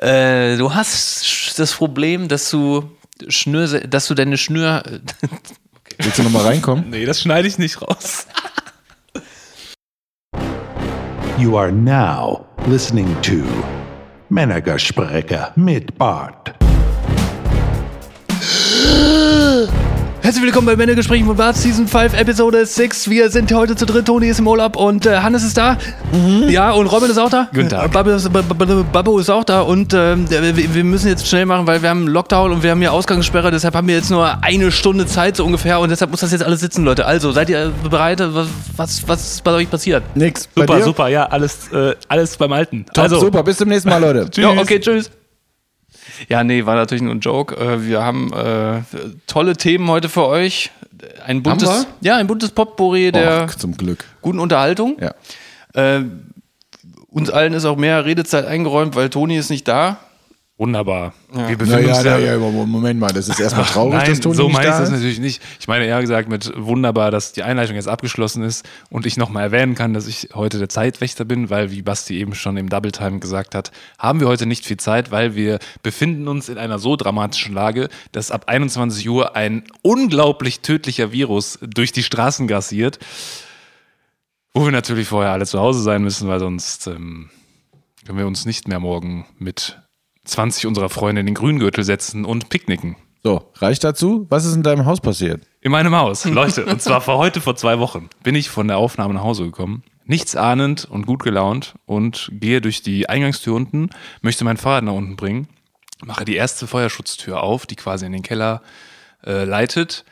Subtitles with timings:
[0.00, 2.90] Äh, du hast das Problem, dass du
[3.28, 4.82] Schnür, dass du deine Schnür.
[5.98, 6.88] Willst du nochmal reinkommen?
[6.88, 8.26] nee, das schneide ich nicht raus.
[11.38, 13.42] You are now listening to
[14.30, 16.54] Männergespräche mit Bart.
[20.30, 23.10] Herzlich willkommen bei Männergesprächen von Bart Season 5 Episode 6.
[23.10, 24.06] Wir sind heute zu dritt.
[24.06, 25.76] Toni ist im Urlaub und äh, Hannes ist da.
[26.46, 27.48] Ja, und Robin ist auch da.
[27.52, 27.86] Guten Tag.
[27.86, 29.62] Äh, Babbo ist, Bab- Bab- Babbo ist auch da.
[29.62, 32.78] Und äh, wir, wir müssen jetzt schnell machen, weil wir haben Lockdown und wir haben
[32.78, 33.50] hier Ausgangssperre.
[33.50, 35.80] Deshalb haben wir jetzt nur eine Stunde Zeit so ungefähr.
[35.80, 37.06] Und deshalb muss das jetzt alles sitzen, Leute.
[37.06, 38.20] Also, seid ihr bereit?
[38.20, 40.04] Was, was, was ist bei euch passiert?
[40.14, 40.46] Nix.
[40.54, 40.84] Bei Super, dir?
[40.84, 42.86] super, ja, alles, äh, alles beim Alten.
[42.94, 43.42] Top, also, super.
[43.42, 44.30] Bis zum nächsten Mal, Leute.
[44.30, 44.44] Tschüss.
[44.44, 45.10] Ja, okay, tschüss.
[46.28, 47.56] Ja, nee, war natürlich nur ein Joke.
[47.56, 48.82] Äh, Wir haben äh,
[49.26, 50.70] tolle Themen heute für euch.
[51.24, 54.04] Ein buntes, ja, ein buntes Potpourri der Och, zum Glück.
[54.20, 54.98] guten Unterhaltung.
[55.00, 55.14] Ja.
[55.72, 56.04] Äh,
[57.08, 59.98] uns allen ist auch mehr Redezeit eingeräumt, weil Toni ist nicht da.
[60.60, 61.14] Wunderbar.
[61.32, 62.18] Wir befinden Naja, uns ja.
[62.18, 64.88] naja, Moment mal, das ist erstmal traurig, Nein, dass Toni so meine ich da das
[64.90, 64.94] ist.
[64.94, 65.42] natürlich nicht.
[65.58, 69.44] Ich meine eher gesagt mit wunderbar, dass die Einleitung jetzt abgeschlossen ist und ich nochmal
[69.44, 72.92] erwähnen kann, dass ich heute der Zeitwächter bin, weil, wie Basti eben schon im Double
[72.92, 76.78] Time gesagt hat, haben wir heute nicht viel Zeit, weil wir befinden uns in einer
[76.78, 82.98] so dramatischen Lage, dass ab 21 Uhr ein unglaublich tödlicher Virus durch die Straßen grassiert,
[84.52, 87.30] wo wir natürlich vorher alle zu Hause sein müssen, weil sonst ähm,
[88.04, 89.78] können wir uns nicht mehr morgen mit
[90.24, 92.96] 20 unserer Freunde in den Grüngürtel setzen und picknicken.
[93.22, 94.26] So, reicht dazu?
[94.30, 95.42] Was ist in deinem Haus passiert?
[95.60, 96.64] In meinem Haus, Leute.
[96.64, 99.82] Und zwar vor heute vor zwei Wochen bin ich von der Aufnahme nach Hause gekommen.
[100.04, 103.90] Nichts ahnend und gut gelaunt und gehe durch die Eingangstür unten,
[104.22, 105.48] möchte mein Fahrrad nach unten bringen,
[106.02, 108.62] mache die erste Feuerschutztür auf, die quasi in den Keller
[109.24, 110.04] äh, leitet.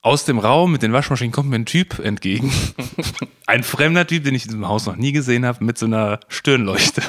[0.00, 2.52] Aus dem Raum mit den Waschmaschinen kommt mir ein Typ entgegen.
[3.46, 6.20] Ein fremder Typ, den ich in diesem Haus noch nie gesehen habe, mit so einer
[6.28, 7.02] Stirnleuchte.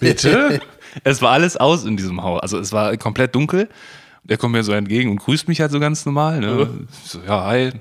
[0.00, 0.60] Bitte?
[1.02, 2.40] Es war alles aus in diesem Haus.
[2.40, 3.68] Also es war komplett dunkel.
[4.22, 6.40] Der kommt mir so entgegen und grüßt mich halt so ganz normal.
[6.40, 6.86] Ne?
[7.04, 7.72] So, ja, hi.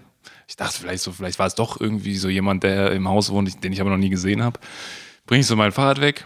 [0.48, 3.64] Ich dachte vielleicht so, vielleicht war es doch irgendwie so jemand, der im Haus wohnt,
[3.64, 4.60] den ich aber noch nie gesehen habe.
[5.26, 6.26] Bringe ich so mein Fahrrad weg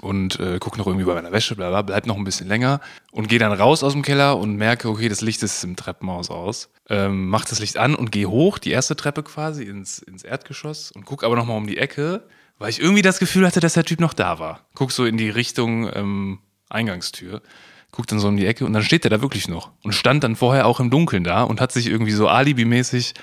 [0.00, 2.80] und äh, gucke noch irgendwie bei meiner Wäsche, bla bla, bleib noch ein bisschen länger
[3.10, 6.30] und gehe dann raus aus dem Keller und merke, okay, das Licht ist im Treppenhaus
[6.30, 6.70] aus.
[6.88, 10.92] Ähm, mach das Licht an und gehe hoch, die erste Treppe quasi ins, ins Erdgeschoss
[10.92, 12.24] und guck aber nochmal um die Ecke,
[12.62, 14.60] weil ich irgendwie das Gefühl hatte, dass der Typ noch da war.
[14.74, 16.38] Guck so in die Richtung ähm,
[16.70, 17.42] Eingangstür,
[17.90, 20.22] guck dann so um die Ecke und dann steht der da wirklich noch und stand
[20.22, 23.14] dann vorher auch im Dunkeln da und hat sich irgendwie so alibimäßig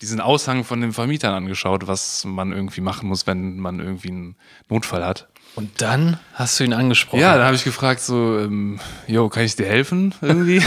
[0.00, 4.36] diesen Aushang von den Vermietern angeschaut, was man irgendwie machen muss, wenn man irgendwie einen
[4.68, 5.28] Notfall hat.
[5.56, 7.20] Und dann hast du ihn angesprochen.
[7.20, 10.60] Ja, dann habe ich gefragt so, ähm, yo, kann ich dir helfen irgendwie?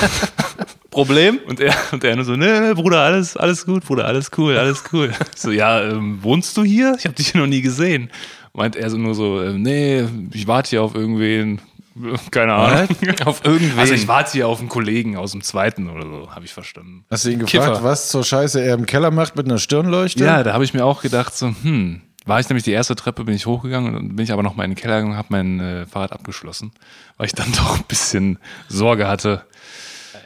[0.91, 1.39] Problem?
[1.45, 4.57] Und er, und er nur so, nee, nee, Bruder, alles, alles gut, Bruder, alles cool,
[4.57, 5.13] alles cool.
[5.35, 6.95] So, ja, ähm, wohnst du hier?
[6.97, 8.09] Ich habe dich hier noch nie gesehen.
[8.53, 11.61] Meint er so nur so, ähm, nee, ich warte hier auf irgendwen,
[12.31, 12.87] keine Ahnung.
[13.25, 13.77] Auf irgendwen.
[13.77, 17.05] Also ich warte hier auf einen Kollegen aus dem zweiten oder so, habe ich verstanden.
[17.11, 17.83] Hast du ihn gefragt, Kiffer.
[17.83, 20.23] was zur Scheiße er im Keller macht mit einer Stirnleuchte?
[20.23, 23.23] Ja, da habe ich mir auch gedacht, so, hm, war ich nämlich die erste Treppe,
[23.23, 25.17] bin ich hochgegangen und dann bin ich aber noch mal in den Keller gegangen und
[25.17, 26.71] habe mein äh, Fahrrad abgeschlossen,
[27.17, 28.37] weil ich dann doch ein bisschen
[28.69, 29.43] Sorge hatte.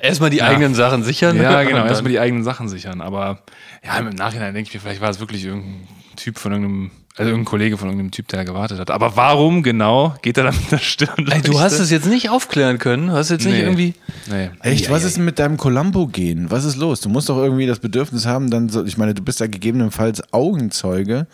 [0.02, 1.38] Erstmal die eigenen Sachen sichern.
[1.38, 3.02] Ja, genau, dann- erstmal die eigenen Sachen sichern.
[3.02, 3.40] Aber
[3.86, 7.30] ja, im Nachhinein denke ich mir, vielleicht war es wirklich irgendein Typ von irgendeinem, also
[7.30, 8.90] irgendein Kollege von irgendeinem Typ, der da gewartet hat.
[8.90, 11.28] Aber warum genau geht er da mit der Stirn?
[11.30, 13.08] Ey, du hast es jetzt nicht aufklären können.
[13.08, 13.62] Du hast jetzt nicht Nee.
[13.64, 13.94] irgendwie.
[14.30, 14.50] Nee.
[14.62, 16.50] Echt, was ist denn mit deinem Columbo-Gen?
[16.50, 17.02] Was ist los?
[17.02, 20.34] Du musst doch irgendwie das Bedürfnis haben, dann so, ich meine, du bist ja gegebenenfalls
[20.34, 21.28] Augenzeuge,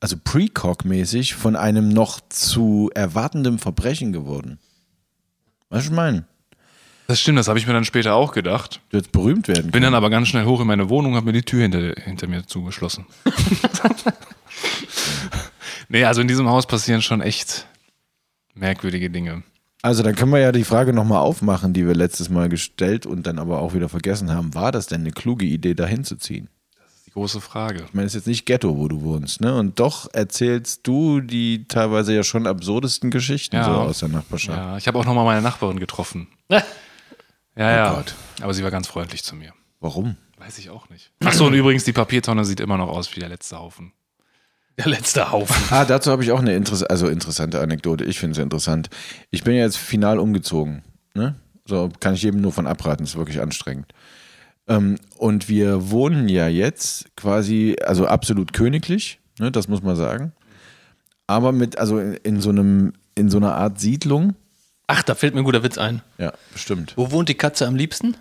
[0.00, 4.58] also Precog-mäßig, von einem noch zu erwartendem Verbrechen geworden.
[5.68, 6.24] Was ich meine?
[7.06, 8.80] Das stimmt, das habe ich mir dann später auch gedacht.
[8.90, 9.84] Du hättest berühmt werden Bin können.
[9.84, 12.26] dann aber ganz schnell hoch in meine Wohnung und habe mir die Tür hinter, hinter
[12.26, 13.06] mir zugeschlossen.
[15.88, 17.66] nee, also in diesem Haus passieren schon echt
[18.54, 19.44] merkwürdige Dinge.
[19.82, 23.26] Also dann können wir ja die Frage nochmal aufmachen, die wir letztes Mal gestellt und
[23.26, 24.54] dann aber auch wieder vergessen haben.
[24.54, 26.48] War das denn eine kluge Idee, da hinzuziehen?
[27.16, 27.84] Große Frage.
[27.86, 29.54] Ich meine, es ist jetzt nicht Ghetto, wo du wohnst, ne?
[29.54, 33.64] Und doch erzählst du die teilweise ja schon absurdesten Geschichten Ja.
[33.64, 34.58] so aus der Nachbarschaft.
[34.58, 36.28] Ja, ich habe auch nochmal meine Nachbarin getroffen.
[37.58, 37.94] Ja, ja.
[37.94, 38.14] Gott.
[38.42, 39.54] Aber sie war ganz freundlich zu mir.
[39.80, 40.16] Warum?
[40.36, 41.10] Weiß ich auch nicht.
[41.24, 43.92] Achso, und übrigens, die Papiertonne sieht immer noch aus wie der letzte Haufen.
[44.76, 45.56] Der letzte Haufen.
[45.70, 48.04] Ah, dazu habe ich auch eine Interess also interessante Anekdote.
[48.04, 48.90] Ich finde es interessant.
[49.30, 50.82] Ich bin ja jetzt final umgezogen.
[51.14, 51.34] Ne?
[51.64, 53.04] So kann ich jedem nur von abraten.
[53.04, 53.90] ist wirklich anstrengend.
[54.68, 59.52] Ähm, und wir wohnen ja jetzt quasi, also absolut königlich, ne?
[59.52, 60.32] das muss man sagen.
[61.26, 64.34] Aber mit, also in, in so einem, in so einer Art Siedlung.
[64.86, 66.02] Ach, da fällt mir ein guter Witz ein.
[66.18, 66.92] Ja, bestimmt.
[66.96, 68.16] Wo wohnt die Katze am liebsten?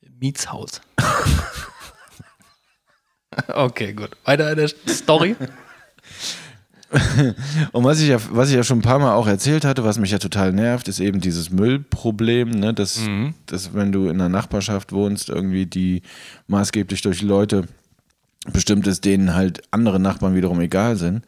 [0.00, 0.80] Im Mietshaus.
[3.48, 4.10] okay, gut.
[4.24, 5.36] Weiter in der Story.
[7.72, 9.98] Und was ich, ja, was ich ja schon ein paar Mal auch erzählt hatte, was
[9.98, 12.74] mich ja total nervt, ist eben dieses Müllproblem, ne?
[12.74, 13.00] dass,
[13.46, 16.02] dass wenn du in einer Nachbarschaft wohnst, irgendwie die
[16.48, 17.66] maßgeblich durch Leute
[18.52, 21.24] bestimmt ist, denen halt andere Nachbarn wiederum egal sind,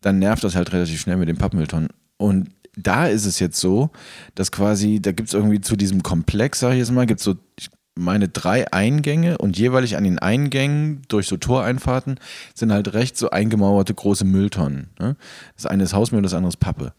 [0.00, 1.88] dann nervt das halt relativ schnell mit den Pappmülltonnen.
[2.16, 3.90] Und da ist es jetzt so,
[4.34, 7.24] dass quasi, da gibt es irgendwie zu diesem Komplex, sag ich jetzt mal, gibt es
[7.24, 12.18] so, ich meine, drei Eingänge und jeweilig an den Eingängen durch so Toreinfahrten
[12.54, 14.90] sind halt recht so eingemauerte große Mülltonnen.
[14.98, 15.16] Ne?
[15.56, 16.92] Das eine ist Hausmüll, das andere ist Pappe.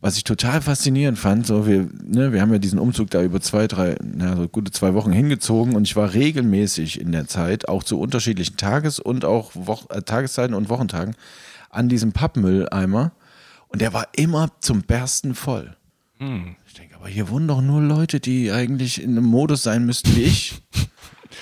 [0.00, 3.40] Was ich total faszinierend fand, so wir, ne, wir haben ja diesen Umzug da über
[3.40, 7.68] zwei, drei, na, so gute zwei Wochen hingezogen und ich war regelmäßig in der Zeit,
[7.68, 11.16] auch zu unterschiedlichen Tages- und auch Woch äh, Tageszeiten und Wochentagen,
[11.70, 13.10] an diesem Pappmülleimer
[13.66, 15.76] und der war immer zum Bersten voll.
[16.66, 20.14] Ich denke, aber hier wohnen doch nur Leute, die eigentlich in einem Modus sein müssten
[20.16, 20.62] wie ich.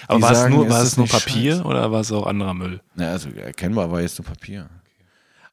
[0.08, 1.64] Aber war es sagen, nur, es war ist es nur Papier scheiße.
[1.64, 2.80] oder war es auch anderer Müll?
[2.94, 4.68] Na, also erkennbar war jetzt nur Papier.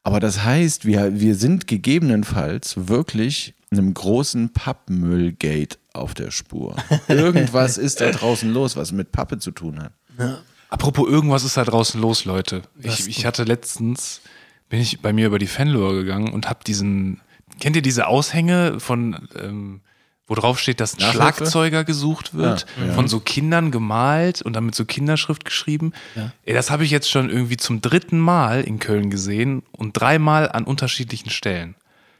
[0.03, 6.75] Aber das heißt, wir, wir sind gegebenenfalls wirklich einem großen Pappmüllgate auf der Spur.
[7.07, 9.93] Irgendwas ist da draußen los, was mit Pappe zu tun hat.
[10.69, 12.63] Apropos, irgendwas ist da draußen los, Leute.
[12.79, 14.21] Ich, ich hatte letztens,
[14.69, 17.21] bin ich bei mir über die Fanlure gegangen und habe diesen,
[17.59, 19.81] kennt ihr diese Aushänge von, ähm,
[20.27, 21.17] wo drauf steht, dass ein Nachhilfe?
[21.17, 22.93] Schlagzeuger gesucht wird, Ja, ja.
[22.93, 25.91] von so Kindern gemalt und dann mit so Kinderschrift geschrieben.
[26.43, 30.49] Ey, das habe ich jetzt schon irgendwie zum dritten Mal in Köln gesehen und dreimal
[30.51, 31.75] an unterschiedlichen Stellen.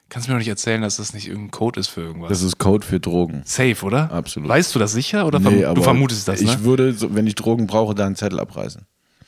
[0.10, 2.30] Kannst du mir doch nicht erzählen, dass das nicht irgendein Code ist für irgendwas?
[2.30, 3.42] Das ist Code für Drogen.
[3.46, 4.12] Safe, oder?
[4.12, 4.48] Absolut.
[4.48, 6.52] Weißt du das sicher oder verm du vermutest das, ne?
[6.52, 8.86] Ich würde, wenn ich Drogen brauche, da einen Zettel abreißen.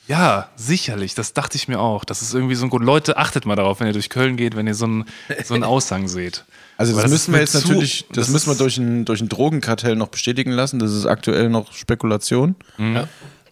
[0.08, 1.14] Ja, sicherlich.
[1.14, 2.04] Das dachte ich mir auch.
[2.04, 2.84] Das ist irgendwie so ein Grund.
[2.84, 5.04] Leute, achtet mal darauf, wenn ihr durch Köln geht, wenn ihr so einen,
[5.44, 6.44] so einen Aushang seht.
[6.76, 9.20] Also das, ist müssen wir jetzt zu- natürlich, das, das müssen wir durch ein, durch
[9.20, 10.78] ein Drogenkartell noch bestätigen lassen.
[10.78, 12.54] Das ist aktuell noch Spekulation.
[12.78, 13.04] Mhm.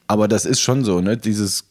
[0.07, 1.17] Aber das ist schon so, ne?
[1.17, 1.65] Dieses das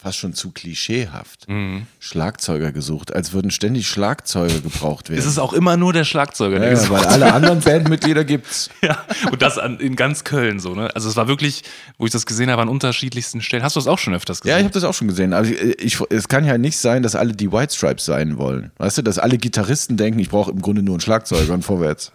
[0.00, 1.46] fast schon zu klischeehaft.
[1.48, 1.86] Mhm.
[1.98, 5.18] Schlagzeuger gesucht, als würden ständig Schlagzeuger gebraucht werden.
[5.18, 8.24] Es ist auch immer nur der Schlagzeuger, der ja, ja, gesucht weil alle anderen Bandmitglieder
[8.24, 8.70] gibt's.
[8.80, 10.94] Ja, und das an, in ganz Köln so, ne?
[10.94, 11.64] Also es war wirklich,
[11.98, 13.62] wo ich das gesehen habe, an unterschiedlichsten Stellen.
[13.62, 14.52] Hast du das auch schon öfters gesehen?
[14.52, 15.34] Ja, ich habe das auch schon gesehen.
[15.34, 18.72] Also ich, ich, es kann ja nicht sein, dass alle die White Stripes sein wollen.
[18.78, 22.10] Weißt du, dass alle Gitarristen denken, ich brauche im Grunde nur einen Schlagzeuger und vorwärts.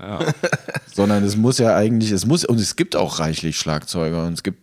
[0.92, 4.42] Sondern es muss ja eigentlich, es muss, und es gibt auch reichlich Schlagzeuger und es
[4.42, 4.58] gibt,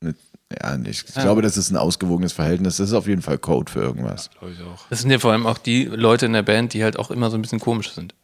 [0.00, 0.14] eine,
[0.62, 2.76] ja, ich, ich glaube, das ist ein ausgewogenes Verhältnis.
[2.78, 4.30] Das ist auf jeden Fall Code für irgendwas.
[4.38, 4.86] Glaube ich auch.
[4.90, 7.30] Das sind ja vor allem auch die Leute in der Band, die halt auch immer
[7.30, 8.14] so ein bisschen komisch sind.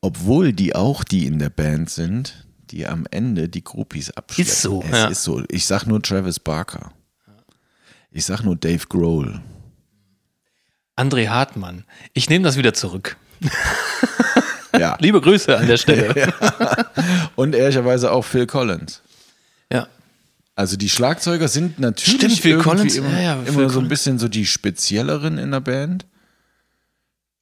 [0.00, 4.52] Obwohl die auch die in der Band sind, die am Ende die Groupies abschleppen.
[4.52, 5.06] Ist so, Es ja.
[5.08, 5.42] ist so.
[5.48, 6.92] Ich sag nur Travis Barker.
[8.10, 9.40] Ich sag nur Dave Grohl.
[10.96, 11.84] André Hartmann.
[12.12, 13.16] Ich nehme das wieder zurück.
[14.76, 14.96] Ja.
[15.00, 16.32] Liebe Grüße an der Stelle.
[17.36, 19.02] Und ehrlicherweise auch Phil Collins.
[19.72, 19.86] ja.
[20.60, 23.80] Also die Schlagzeuger sind natürlich Stimmt, Phil irgendwie Collins, immer, ja, ja, immer Phil so
[23.80, 26.04] ein bisschen so die spezielleren in der Band.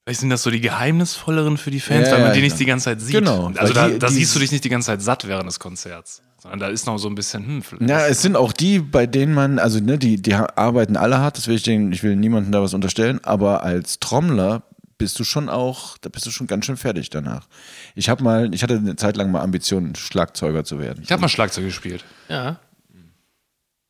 [0.05, 2.59] Vielleicht sind das so die geheimnisvolleren für die Fans, Ja, weil man ja, die nicht
[2.61, 3.15] die ganze Zeit sieht.
[3.17, 5.49] Genau, Also da, die- da die- siehst du dich nicht die ganze Zeit satt während
[5.49, 6.23] des Konzerts.
[6.41, 9.07] Sondern da ist noch so ein bisschen, hm, vielleicht- Ja, es sind auch die, bei
[9.09, 12.15] denen man, also ne, die, die arbeiten alle hart, das will ich denen, ich will
[12.15, 14.63] niemandem da was unterstellen, aber als Trommler
[14.97, 17.49] bist du schon auch, da bist du schon ganz schön fertig danach.
[17.97, 21.03] Ich habe mal, ich hatte eine Zeit lang mal Ambitionen, Schlagzeuger zu werden.
[21.03, 22.05] Ich habe mal Schlagzeug gespielt.
[22.29, 22.61] Ja.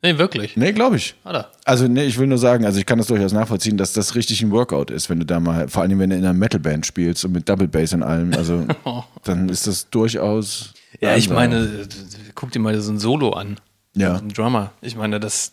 [0.02, 0.56] Nee, wirklich.
[0.56, 1.16] Nee, glaube ich.
[1.24, 1.50] Hat er.
[1.64, 4.42] Also, nee, ich will nur sagen, also ich kann das durchaus nachvollziehen, dass das richtig
[4.42, 7.24] ein Workout ist, wenn du da mal, vor allem wenn du in einer Metalband spielst
[7.24, 8.64] und mit Double Bass und allem, also
[9.24, 10.72] dann ist das durchaus.
[11.00, 11.88] Ja, ich meine,
[12.36, 13.58] guck dir mal so ein Solo an.
[13.96, 14.16] Ja.
[14.16, 14.72] Ein Drummer.
[14.80, 15.52] Ich meine, das,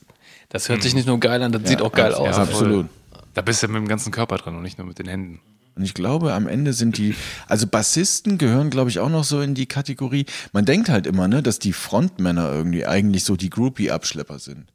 [0.50, 2.38] das hört sich nicht nur geil an, das sieht auch geil aus.
[2.38, 2.88] ja, absolut.
[3.34, 5.42] Da bist du ja mit dem ganzen Körper dran und nicht nur mit den Händen.
[5.76, 7.16] Und ich glaube, am Ende sind die,
[7.48, 10.26] also Bassisten gehören, glaube ich, auch noch so in die Kategorie.
[10.54, 14.68] Man denkt halt immer, ne, dass die Frontmänner irgendwie eigentlich so die Groupie-Abschlepper sind.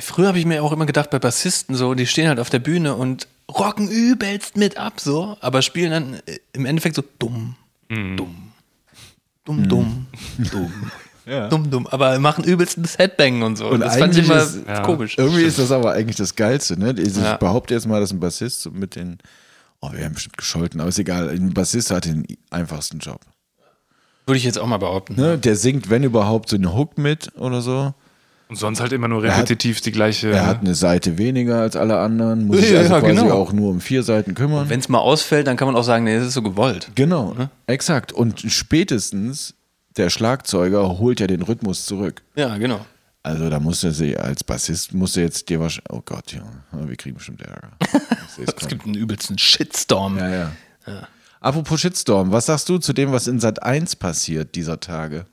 [0.00, 2.58] Früher habe ich mir auch immer gedacht, bei Bassisten so, die stehen halt auf der
[2.58, 7.54] Bühne und rocken übelst mit ab, so, aber spielen dann äh, im Endeffekt so dumm,
[7.88, 8.52] dumm,
[9.44, 10.06] dumm, dumm,
[10.50, 10.72] dumm.
[11.48, 13.68] Dumm, dumm, aber machen übelst ein Headbang und so.
[13.68, 14.82] Und das fand ich immer ist- Ja.
[14.82, 15.16] komisch.
[15.16, 16.94] Irgendwie ist das aber eigentlich das Geilste, ne?
[16.98, 17.38] Ich Ja.
[17.38, 19.16] behaupte jetzt mal, dass ein Bassist so mit den,
[19.92, 21.28] oh, wir haben bestimmt gescholten, aber ist egal.
[21.28, 23.20] Ein Bassist hat den einfachsten Job.
[24.26, 25.16] Würde ich jetzt auch mal behaupten.
[25.16, 25.36] Ne?
[25.38, 27.92] Der singt, wenn überhaupt, so eine Hook mit oder so.
[28.48, 30.30] Und sonst halt immer nur hat- repetitiv die gleiche.
[30.30, 33.34] Er hat eine Seite weniger als alle anderen, muss sich Ja, also ja, quasi genau.
[33.34, 34.68] auch nur um vier Seiten kümmern.
[34.68, 36.90] Wenn es mal ausfällt, dann kann man auch sagen, nee, das ist so gewollt.
[36.94, 37.34] Genau,
[37.66, 38.12] exakt.
[38.12, 39.54] Und spätestens
[39.96, 42.22] der Schlagzeuger holt ja den Rhythmus zurück.
[42.34, 42.84] Ja, genau.
[43.24, 45.90] Also da musst du sie als Bassist musst du jetzt dir wahrscheinlich.
[45.90, 47.70] Oh Gott, ja, wir kriegen bestimmt Ärger.
[48.36, 50.18] Es gibt einen übelsten Shitstorm.
[50.18, 50.52] ja, ja.
[51.40, 55.26] Apropos Shitstorm, was sagst du zu dem, was in Sat 1 passiert dieser Tage?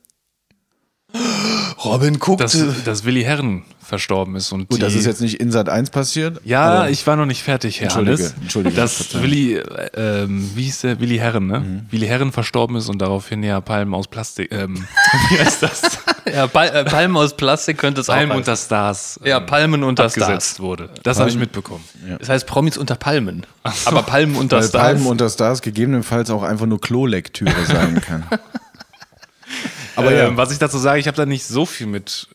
[1.84, 2.42] Robin guckt.
[2.42, 4.52] dass, dass Willi Herren verstorben ist.
[4.52, 6.40] Und Gut, die, das ist jetzt nicht in Sat 1 passiert.
[6.46, 8.36] Ja, ich war noch nicht fertig, Herr Entschuldige, Hannes.
[8.42, 9.22] Entschuldige, Dass.
[9.22, 11.00] Willi, äh, ähm, wie hieß der?
[11.00, 11.60] Willi Herren, ne?
[11.60, 11.86] Mhm.
[11.90, 14.76] Willi Herren verstorben ist und daraufhin ja Palmen aus Plastik, ähm,
[15.30, 15.82] wie heißt das?
[16.34, 19.84] ja, Pal äh, Palmen aus Plastik könnte es Palmen auch unter Stars Ja, ähm, Palmen
[19.84, 20.60] unter abgesetzt Stars.
[20.60, 20.90] wurde.
[21.04, 21.84] Das habe ich mitbekommen.
[22.04, 22.18] heißen.
[22.20, 23.46] Das heißt Promis unter Palmen.
[23.86, 24.84] Aber Palmen unter Weil Stars.
[24.84, 28.24] Palmen unter Stars gegebenenfalls auch einfach nur Klolektüre sein kann.
[29.96, 32.28] Aber ähm, was ich dazu sage, ich habe da nicht so viel mit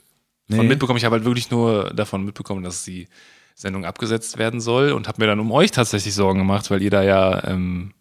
[0.49, 0.69] von Nee.
[0.69, 0.97] mitbekommen.
[0.99, 3.09] Ich habe halt wirklich nur davon mitbekommen, dass die
[3.57, 6.91] Sendung abgesetzt werden soll und habe mir dann um euch tatsächlich Sorgen gemacht, weil ihr
[6.91, 7.93] da ja ähm,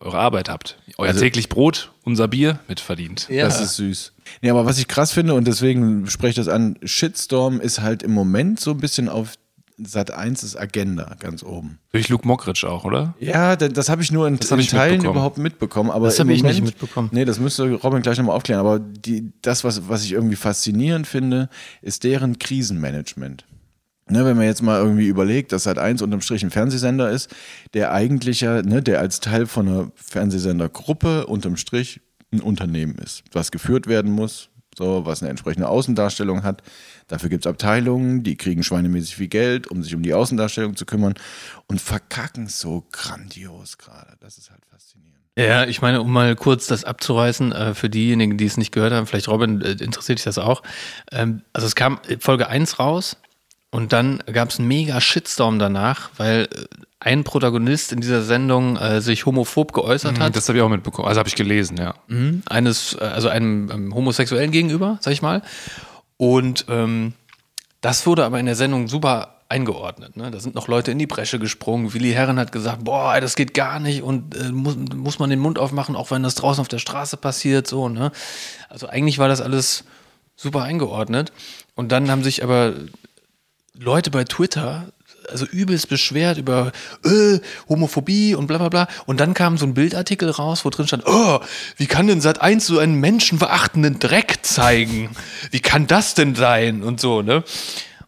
[0.00, 0.78] eure Arbeit habt.
[0.96, 3.28] Euer Also- täglich Brot, unser Bier mitverdient.
[3.28, 3.44] ja.
[3.44, 4.12] Das ist süß.
[4.42, 8.02] Nee, aber was ich krass finde und deswegen spreche ich das an, Shitstorm ist halt
[8.02, 9.34] im Moment so ein bisschen auf
[9.80, 11.78] Sat 1 Agenda ganz oben.
[11.92, 13.14] Durch Luke Mockridge auch, oder?
[13.20, 15.92] Ja, da- das habe ich nur in, in ich Teilen überhaupt mitbekommen.
[15.92, 17.10] Aber Das im hab ich nicht mitbekommen.
[17.12, 18.58] Nee, das müsste Robin gleich nochmal aufklären.
[18.58, 21.48] Aber die, das, was, was ich irgendwie faszinierend finde,
[21.80, 23.44] ist deren Krisenmanagement.
[24.10, 27.34] Ne, wenn man jetzt mal irgendwie überlegt, dass Sat 1 unterm Strich ein Fernsehsender ist,
[27.74, 32.00] der eigentlich ja, ne, der als Teil von einer Fernsehsendergruppe unterm Strich
[32.32, 36.62] ein Unternehmen ist, was geführt werden muss, so, was eine entsprechende Außendarstellung hat.
[37.08, 40.86] Dafür gibt es Abteilungen, die kriegen schweinemäßig viel Geld, um sich um die Außendarstellung zu
[40.86, 41.14] kümmern
[41.66, 44.16] und verkacken so grandios gerade.
[44.20, 45.18] Das ist halt faszinierend.
[45.36, 48.92] Ja, ich meine, um mal kurz das abzureißen, äh, für diejenigen, die es nicht gehört
[48.92, 50.62] haben, vielleicht Robin, äh, interessiert dich das auch.
[51.12, 53.16] Ähm, also es kam Folge 1 raus
[53.70, 56.64] und dann gab es einen mega Shitstorm danach, weil äh,
[57.00, 60.34] ein Protagonist in dieser Sendung äh, sich homophob geäußert hat.
[60.34, 61.06] Das habe ich auch mitbekommen.
[61.06, 61.94] Also habe ich gelesen, ja.
[62.08, 62.42] Mhm.
[62.46, 65.42] eines, äh, also einem, ähm, Homosexuellen gegenüber, sag ich mal.
[66.16, 67.12] Und ähm,
[67.80, 70.16] das wurde aber in der Sendung super eingeordnet.
[70.16, 70.30] Ne?
[70.30, 71.94] Da sind noch Leute in die Bresche gesprungen.
[71.94, 75.38] Willi Herren hat gesagt, boah, das geht gar nicht und äh, muss, muss man den
[75.38, 77.66] Mund aufmachen, auch wenn das draußen auf der Straße passiert.
[77.66, 78.12] So, ne?
[78.68, 79.84] Also eigentlich war das alles
[80.36, 81.32] super eingeordnet.
[81.74, 82.74] Und dann haben sich aber
[83.78, 84.92] Leute bei Twitter
[85.30, 86.72] also übelst beschwert über
[87.04, 88.88] äh, Homophobie und bla bla bla.
[89.06, 91.40] Und dann kam so ein Bildartikel raus, wo drin stand, oh,
[91.76, 95.10] wie kann denn Sat 1 so einen menschenverachtenden Dreck zeigen?
[95.50, 96.82] Wie kann das denn sein?
[96.82, 97.44] Und so, ne?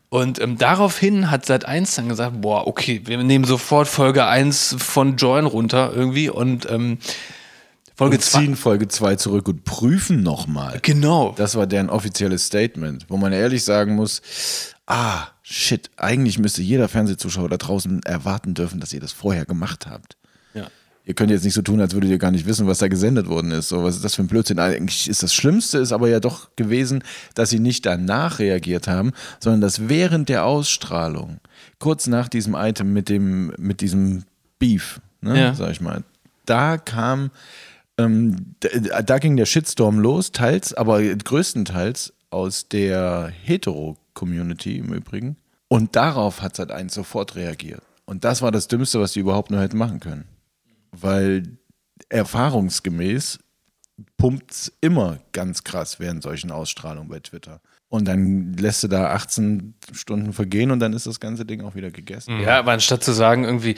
[0.08, 4.76] Und ähm, daraufhin hat Sat 1 dann gesagt, boah, okay, wir nehmen sofort Folge 1
[4.78, 6.98] von Join runter irgendwie und ähm,
[7.94, 8.38] Folge Und 2.
[8.38, 10.78] ziehen Folge 2 zurück und prüfen nochmal.
[10.82, 11.34] Genau.
[11.36, 14.22] Das war deren offizielles Statement, wo man ehrlich sagen muss,
[14.90, 19.86] ah, shit, eigentlich müsste jeder Fernsehzuschauer da draußen erwarten dürfen, dass ihr das vorher gemacht
[19.88, 20.16] habt.
[20.52, 20.66] Ja.
[21.04, 23.28] Ihr könnt jetzt nicht so tun, als würdet ihr gar nicht wissen, was da gesendet
[23.28, 23.68] worden ist.
[23.68, 24.58] So, was ist das für ein Blödsinn?
[24.58, 27.02] Eigentlich ist das Schlimmste ist aber ja doch gewesen,
[27.34, 31.38] dass sie nicht danach reagiert haben, sondern dass während der Ausstrahlung,
[31.78, 34.24] kurz nach diesem Item mit dem, mit diesem
[34.58, 35.54] Beef, ne, Ja.
[35.54, 36.02] sag ich mal,
[36.46, 37.30] da kam,
[37.96, 43.32] ähm, da, da ging der Shitstorm los, teils, aber größtenteils aus der
[44.20, 45.36] Hetero-Community im Übrigen.
[45.68, 47.82] Und darauf hat Sat1 sofort reagiert.
[48.04, 50.24] Und das war das Dümmste, was sie überhaupt nur hätten machen können.
[50.92, 51.58] Weil
[52.08, 53.38] erfahrungsgemäß
[54.16, 57.60] pumpt es immer ganz krass während solchen Ausstrahlungen bei Twitter.
[57.88, 61.74] Und dann lässt du da 18 Stunden vergehen und dann ist das ganze Ding auch
[61.74, 62.40] wieder gegessen.
[62.40, 63.76] Ja, aber anstatt zu sagen, irgendwie,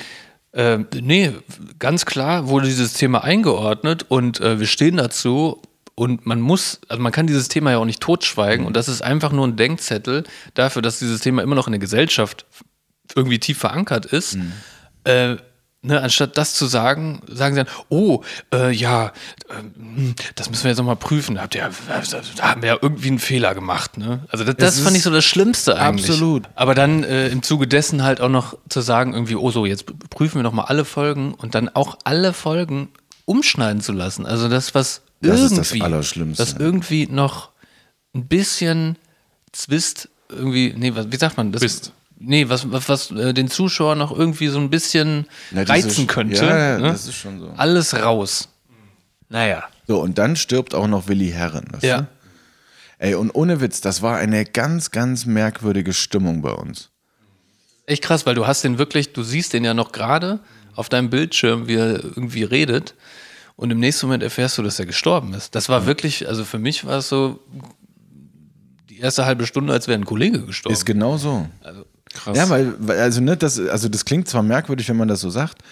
[0.53, 1.33] äh, nee,
[1.79, 5.61] ganz klar wurde dieses Thema eingeordnet und äh, wir stehen dazu
[5.95, 9.03] und man muss, also man kann dieses Thema ja auch nicht totschweigen und das ist
[9.03, 12.47] einfach nur ein Denkzettel dafür, dass dieses Thema immer noch in der Gesellschaft
[13.15, 14.39] irgendwie tief verankert ist.
[15.05, 15.37] Äh,
[15.85, 18.23] Ne, anstatt das zu sagen, sagen sie dann, oh,
[18.55, 19.13] äh, ja,
[19.51, 21.35] ähm, das müssen wir jetzt nochmal prüfen.
[21.35, 21.69] Da, habt ihr,
[22.37, 23.99] da haben wir ja irgendwie einen Fehler gemacht.
[23.99, 24.21] Ne?
[24.29, 26.09] Also das, das Es fand ich so das Schlimmste eigentlich.
[26.09, 26.45] absolut.
[26.55, 29.87] Aber dann äh, im Zuge dessen halt auch noch zu sagen, irgendwie, oh so, jetzt
[30.09, 32.91] prüfen wir nochmal alle Folgen und dann auch alle Folgen
[33.25, 34.25] umschneiden zu lassen.
[34.25, 36.43] Also das, was Das ist irgendwie, das Allerschlimmste.
[36.43, 37.51] was irgendwie noch
[38.15, 38.97] ein bisschen
[39.53, 41.61] Zwist irgendwie, nee, was, wie sagt man das?
[41.61, 41.93] Zwist.
[42.19, 46.09] Nee, was, was, was äh, den Zuschauer noch irgendwie so ein bisschen Na, reizen Sch-
[46.09, 46.37] könnte.
[46.45, 46.89] Ja, ja, ne?
[46.89, 47.53] das ist schon so.
[47.57, 48.49] Alles raus.
[49.29, 49.65] Naja.
[49.89, 51.65] So, und dann stirbt auch noch Willi Herren.
[51.73, 52.03] weißt Ja.
[52.03, 52.07] du?
[52.99, 56.91] Ey, und ohne Witz, das war eine ganz, ganz merkwürdige Stimmung bei uns.
[57.87, 60.39] Echt krass, weil du hast den wirklich, du siehst den ja noch gerade
[60.77, 62.95] auf deinem Bildschirm, wie er irgendwie redet.
[63.63, 65.55] Und im nächsten Moment erfährst du, dass er gestorben ist.
[65.55, 67.39] Das war wirklich, also für mich war es so
[68.91, 70.75] die erste halbe Stunde, als wäre ein Kollege gestorben.
[70.75, 71.47] Ist genau so.
[72.13, 72.37] Krass.
[72.37, 75.63] Ja, weil, also, ne, das, also das klingt zwar merkwürdig, wenn man das so sagt,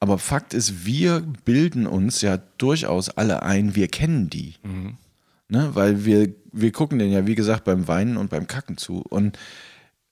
[0.00, 4.54] aber Fakt ist, wir bilden uns ja durchaus alle ein, wir kennen die.
[5.48, 9.04] Ne, weil wir, wir gucken den ja, wie gesagt, beim Weinen und beim Kacken zu.
[9.08, 9.38] Und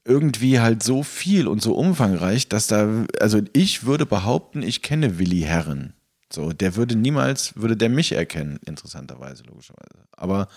[0.04, 5.18] irgendwie halt so viel und so umfangreich, dass da, also ich würde behaupten, ich kenne
[5.18, 5.94] Willi Herren.
[6.34, 10.06] So, der würde niemals, würde der mich erkennen, interessanterweise, logischerweise.
[10.12, 10.48] Aber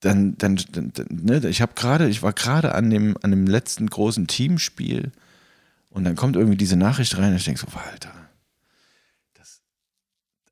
[0.00, 3.88] dann, dann, dann, ne, ich habe gerade, ich war gerade an dem, an dem letzten
[3.88, 5.12] großen Teamspiel
[5.90, 8.12] und dann kommt irgendwie diese Nachricht rein und ich denke so, Alter,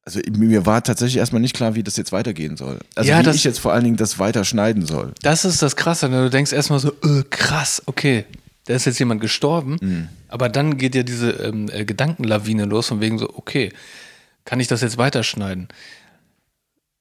[0.07, 2.79] also mir war tatsächlich erstmal nicht klar, wie das jetzt weitergehen soll.
[2.95, 5.13] Also Ja, wie ich jetzt vor allen Dingen das weiter schneiden soll.
[5.23, 6.09] Das ist das Krasse.
[6.09, 6.23] Ne?
[6.23, 8.25] Du denkst erstmal so, äh, krass, okay,
[8.67, 9.79] da ist jetzt jemand gestorben.
[9.81, 10.09] Mhm.
[10.37, 13.73] Aber dann geht ja diese ähm, äh, Gedankenlawine los, von wegen so, okay,
[14.45, 15.69] kann ich das jetzt weiterschneiden?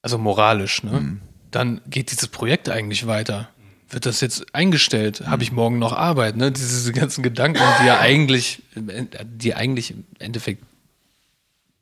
[0.00, 0.92] Also moralisch, ne?
[0.92, 1.20] Mhm.
[1.50, 3.50] Dann geht dieses Projekt eigentlich weiter.
[3.90, 5.20] Wird das jetzt eingestellt?
[5.20, 5.26] Mhm.
[5.26, 6.38] Habe ich morgen noch Arbeit?
[6.38, 6.50] Ne?
[6.50, 10.62] Diese, ganzen Gedanken, die ja eigentlich, die eigentlich im Endeffekt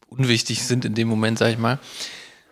[0.08, 1.78] unwichtig sind in dem Moment, sag ich mal,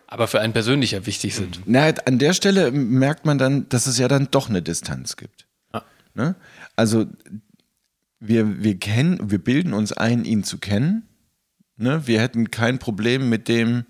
[0.06, 1.62] aber für einen persönlich ja wichtig sind.
[1.66, 5.48] Na, an der Stelle merkt man dann, dass es ja dann doch eine Distanz gibt.
[5.74, 5.82] Ja.
[6.14, 6.36] Ne?
[6.76, 7.06] Also
[8.22, 11.02] wir, wir kennen, wir bilden uns ein, ihn zu kennen.
[11.76, 12.06] Ne?
[12.06, 13.84] Wir hätten kein Problem mit dem,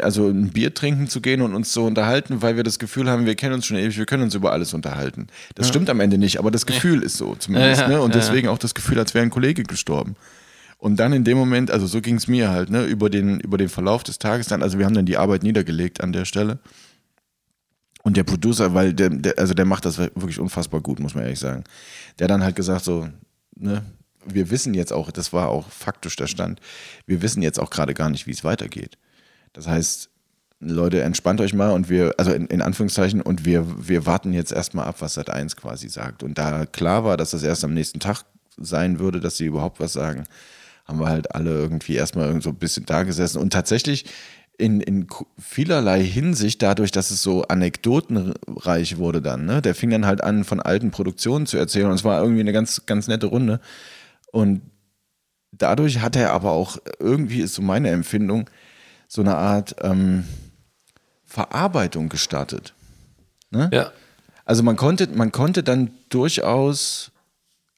[0.00, 3.26] also ein Bier trinken zu gehen und uns zu unterhalten, weil wir das Gefühl haben,
[3.26, 5.26] wir kennen uns schon ewig, wir können uns über alles unterhalten.
[5.54, 7.82] Das stimmt am Ende nicht, aber das Gefühl ist so zumindest.
[7.82, 8.02] Ja, ja, ne?
[8.02, 10.16] Und ja, deswegen auch das Gefühl, als wäre ein Kollege gestorben.
[10.78, 13.58] Und dann in dem Moment, also so ging es mir halt, ne, über den, über
[13.58, 16.58] den Verlauf des Tages dann, also wir haben dann die Arbeit niedergelegt an der Stelle.
[18.04, 21.24] Und der Producer, weil der, der, also der macht das wirklich unfassbar gut, muss man
[21.24, 21.64] ehrlich sagen.
[22.18, 23.08] Der dann halt gesagt, so,
[23.56, 23.82] ne,
[24.26, 26.60] wir wissen jetzt auch, das war auch faktisch der Stand,
[27.06, 28.98] wir wissen jetzt auch gerade gar nicht, wie es weitergeht.
[29.54, 30.10] Das heißt,
[30.60, 34.52] Leute, entspannt euch mal und wir, also in, in Anführungszeichen, und wir, wir warten jetzt
[34.52, 36.22] erstmal ab, was Sat 1 quasi sagt.
[36.22, 38.24] Und da klar war, dass das erst am nächsten Tag
[38.58, 40.24] sein würde, dass sie überhaupt was sagen,
[40.84, 43.38] haben wir halt alle irgendwie erstmal so ein bisschen da gesessen.
[43.40, 44.04] Und tatsächlich
[44.56, 45.06] in, in
[45.38, 49.62] vielerlei Hinsicht, dadurch, dass es so anekdotenreich wurde dann, ne?
[49.62, 51.86] Der fing dann halt an, von alten Produktionen zu erzählen.
[51.86, 53.60] Und es war irgendwie eine ganz, ganz nette Runde.
[54.32, 54.62] Und
[55.52, 58.48] dadurch hat er aber auch, irgendwie ist so meine Empfindung,
[59.08, 60.24] so eine Art ähm,
[61.24, 62.74] Verarbeitung gestartet.
[63.52, 63.92] Ja.
[64.44, 67.10] Also man konnte, man konnte dann durchaus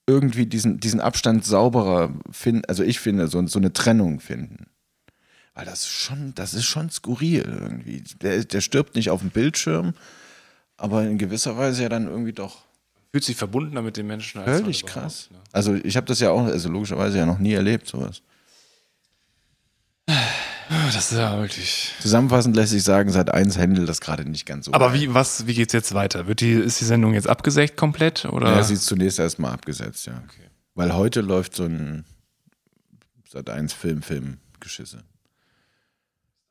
[0.07, 4.67] irgendwie diesen, diesen Abstand sauberer finden, also ich finde, so, so eine Trennung finden.
[5.57, 8.05] Weil das ist schon, das ist schon skurril irgendwie.
[8.21, 9.95] Der, der stirbt nicht auf dem Bildschirm,
[10.77, 12.67] aber in gewisser Weise ja dann irgendwie doch
[13.11, 15.31] Fühlt sich verbundener mit den Menschen als völlig man krass.
[15.31, 15.39] ne?
[15.51, 18.21] Also ich habe das ja auch, also logischerweise ja noch nie erlebt, sowas.
[20.69, 21.95] Das ist ja wirklich.
[22.01, 24.75] Zusammenfassend lässt sich sagen, seit eins handelt das gerade nicht ganz so.
[24.75, 26.27] Aber wie, was, wie geht's jetzt weiter?
[26.27, 28.27] Wird die, ist die Sendung jetzt abgesägt komplett?
[28.27, 28.55] Oder?
[28.55, 30.23] Ja, sie ist zunächst erstmal abgesetzt, ja.
[30.75, 32.05] Weil heute läuft so ein
[33.31, 35.03] seit eins Film, Film, Geschisse.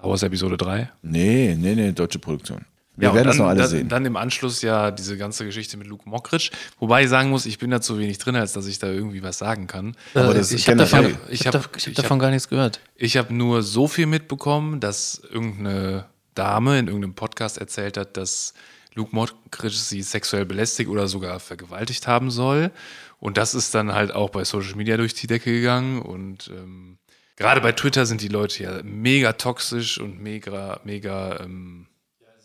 [0.08, 0.92] Wars Episode 3?
[1.02, 2.66] Nee, nee, nee, deutsche Produktion.
[2.98, 3.90] Wir Ja, werden das dann, noch alle dann, sehen.
[3.90, 6.52] Dann im Anschluss ja diese ganze Geschichte mit Luke Mockridge.
[6.80, 9.22] Wobei ich sagen muss, ich bin da zu wenig drin, als dass ich da irgendwie
[9.22, 9.98] was sagen kann.
[10.14, 12.80] Aber das ich habe davon, Ich ich hab, hab- ich hab davon gar nichts gehört.
[12.96, 18.54] Ich habe nur so viel mitbekommen, dass irgendeine Dame in irgendeinem Podcast erzählt hat, dass
[18.94, 22.72] Luke Mockridge sie sexuell belästigt oder sogar vergewaltigt haben soll.
[23.20, 26.02] Und das ist dann halt auch bei Social Media durch die Decke gegangen.
[26.02, 26.98] Und ähm,
[27.36, 31.88] gerade bei Twitter sind die Leute ja mega toxisch und mega, mega, ähm,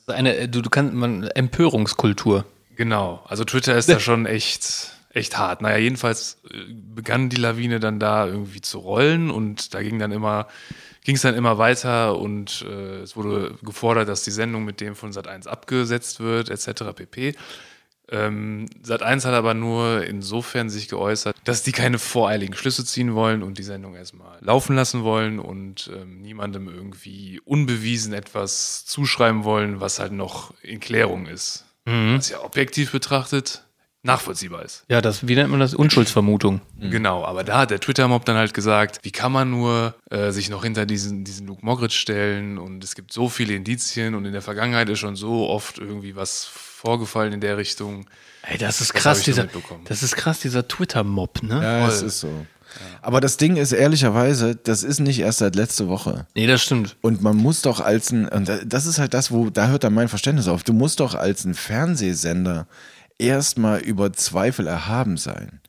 [0.07, 2.45] Eine, du, du kannst man Empörungskultur.
[2.77, 3.25] genau.
[3.27, 5.63] Also Twitter ist da schon echt, echt hart.
[5.63, 10.13] Naja, jedenfalls äh, begann die Lawine dann da irgendwie zu rollen und da ging dann
[10.13, 10.49] immer,
[11.05, 14.97] ging es dann immer weiter und äh, es wurde gefordert, dass die Sendung mit dem
[14.97, 16.93] von Sat1 abgesetzt wird, etc.
[16.95, 17.35] pp.
[18.11, 23.43] Ähm, Sat1 hat aber nur insofern sich geäußert, dass die keine voreiligen Schlüsse ziehen wollen
[23.43, 29.81] und die Sendung erstmal laufen lassen wollen und ähm, niemandem irgendwie unbewiesen etwas zuschreiben wollen,
[29.81, 31.67] was halt noch in Klärung ist.
[32.17, 33.65] Was ja objektiv betrachtet
[34.03, 34.85] nachvollziehbar ist.
[34.89, 35.75] Ja, das, wie nennt man das?
[35.75, 36.61] Unschuldsvermutung.
[36.79, 40.49] Genau, aber da hat der Twitter-Mob dann halt gesagt, wie kann man nur äh, sich
[40.49, 44.33] noch hinter diesen, diesen Luke Mockridge stellen und es gibt so viele Indizien und in
[44.33, 48.07] der Vergangenheit ist schon so oft irgendwie was vorgefallen in der Richtung.
[48.43, 49.47] Ey, das ist Das krass, dieser,
[49.85, 51.63] das ist krass, dieser Twitter-Mob, ne?
[51.63, 52.07] ja, es voll.
[52.09, 52.47] ist so.
[53.03, 56.27] Aber das Ding ist ehrlicherweise, das ist nicht erst seit letzte Woche.
[56.35, 56.97] Nee, das stimmt.
[57.03, 59.93] Und man muss doch als ein, und das ist halt das, wo, da hört dann
[59.93, 60.63] mein Verständnis auf.
[60.63, 62.67] Du musst doch als ein Fernsehsender
[63.19, 65.61] erstmal über Zweifel erhaben sein.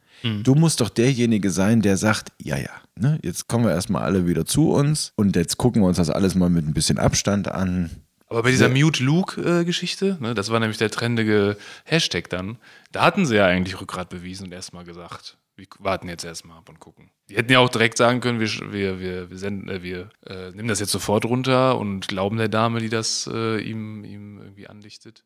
[0.43, 4.27] Du musst doch derjenige sein, der sagt, ja, ja, ne, jetzt kommen wir erstmal alle
[4.27, 7.47] wieder zu uns und jetzt gucken wir uns das alles mal mit ein bisschen Abstand
[7.47, 7.89] an.
[8.31, 12.59] Aber bei dieser Mute-Luke-Geschichte, ne, das war nämlich der trendige Hashtag dann,
[12.93, 16.69] da hatten sie ja eigentlich Rückgrat bewiesen und erstmal gesagt, wir warten jetzt erstmal ab
[16.69, 17.11] und gucken.
[17.27, 20.51] Die hätten ja auch direkt sagen können, wir, wir, wir, wir, senden, äh, wir äh,
[20.51, 24.67] nehmen das jetzt sofort runter und glauben der Dame, die das äh, ihm, ihm irgendwie
[24.67, 25.25] andichtet.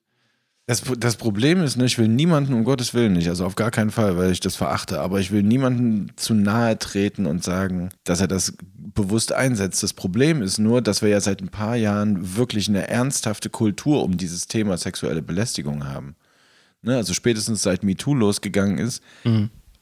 [0.68, 3.70] Das, das Problem ist, ne, ich will niemanden, um Gottes Willen nicht, also auf gar
[3.70, 7.90] keinen Fall, weil ich das verachte, aber ich will niemanden zu nahe treten und sagen,
[8.04, 9.84] dass er das bewusst einsetzt.
[9.84, 14.04] Das Problem ist nur, dass wir ja seit ein paar Jahren wirklich eine ernsthafte Kultur
[14.04, 16.16] um dieses Thema sexuelle Belästigung haben.
[16.82, 19.04] Ne, also spätestens seit MeToo losgegangen ist,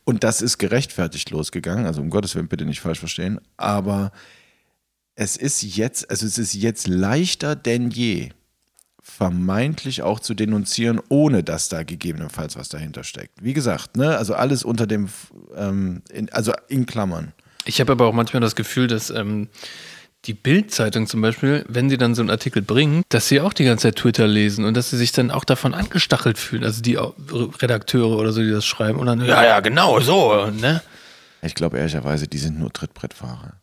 [0.04, 4.12] und das ist gerechtfertigt losgegangen, also um Gottes Willen bitte nicht falsch verstehen, aber
[5.16, 8.32] es ist jetzt, also es ist jetzt leichter denn je,
[9.18, 13.44] vermeintlich auch zu denunzieren, ohne dass da gegebenenfalls was dahinter steckt.
[13.44, 15.10] Wie gesagt, ne, also alles unter dem,
[15.56, 17.34] ähm, in, also in Klammern.
[17.66, 19.50] Ich habe aber auch manchmal das Gefühl, dass ähm,
[20.26, 23.66] die Bild-Zeitung zum Beispiel, wenn sie dann so einen Artikel bringen, dass sie auch die
[23.66, 26.64] ganze Zeit Twitter lesen und dass sie sich dann auch davon angestachelt fühlen.
[26.64, 30.82] Also die Redakteure oder so, die das schreiben und dann, ja, ja, genau, so, ne?
[31.42, 33.54] Ich glaube ehrlicherweise, die sind nur Trittbrettfahrer.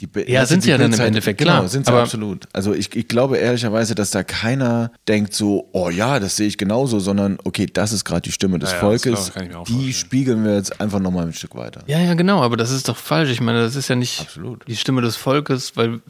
[0.00, 1.68] Die Be- Ja, sind sie ja dann im Endeffekt, genau, klar.
[1.68, 2.48] sind sie Aber- absolut.
[2.52, 6.58] Also ich, ich glaube ehrlicherweise, dass da keiner denkt so, oh ja, das sehe ich
[6.58, 9.92] genauso, sondern okay, das ist gerade die Stimme des Ja, ja, Volkes, auch die vorstellen.
[9.92, 11.82] spiegeln wir jetzt einfach nochmal ein Stück weiter.
[11.86, 13.30] Ja, ja, genau, aber das ist doch falsch.
[13.30, 14.66] Ich meine, das ist ja nicht Absolut.
[14.66, 16.00] die Stimme des Volkes, weil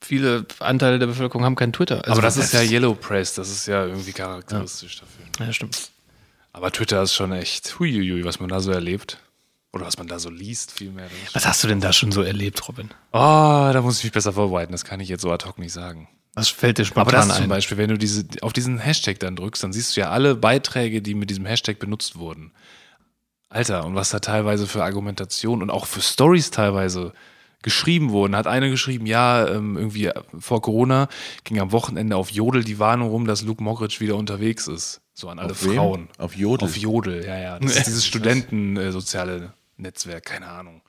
[0.00, 1.98] viele Anteile der Bevölkerung haben kein Twitter.
[1.98, 5.46] Also Aber das ist ja Yellow Press, das ist ja irgendwie charakteristisch dafür.
[5.46, 5.90] Ja, stimmt.
[6.52, 9.18] Aber Twitter ist schon echt, huiuiui, was man da so erlebt.
[9.72, 11.08] Oder was man da so liest, vielmehr.
[11.26, 12.90] Das Was hast du denn da schon so erlebt, Robin?
[13.12, 15.72] Oh, da muss ich mich besser vorbereiten, das kann ich jetzt so ad hoc nicht
[15.72, 16.08] sagen.
[16.34, 17.48] Was fällt dir Aber spontan das zum ein?
[17.50, 21.02] Beispiel, wenn du diese, auf diesen Hashtag dann drückst, dann siehst du ja alle Beiträge,
[21.02, 22.52] die mit diesem Hashtag benutzt wurden.
[23.50, 27.12] Alter, und was da teilweise für Argumentation und auch für Stories teilweise
[27.62, 28.36] geschrieben wurden.
[28.36, 31.08] Hat eine geschrieben, ja, ähm, irgendwie vor Corona
[31.44, 35.00] ging am Wochenende auf Jodel die Warnung rum, dass Luke Mockridge wieder unterwegs ist.
[35.12, 35.74] So an alle Auf wem?
[35.74, 36.08] Frauen.
[36.18, 36.68] Auf Jodel?
[36.68, 37.58] Auf Jodel, ja, ja.
[37.58, 40.82] Das ist dieses Studentensoziale Netzwerk, keine Ahnung.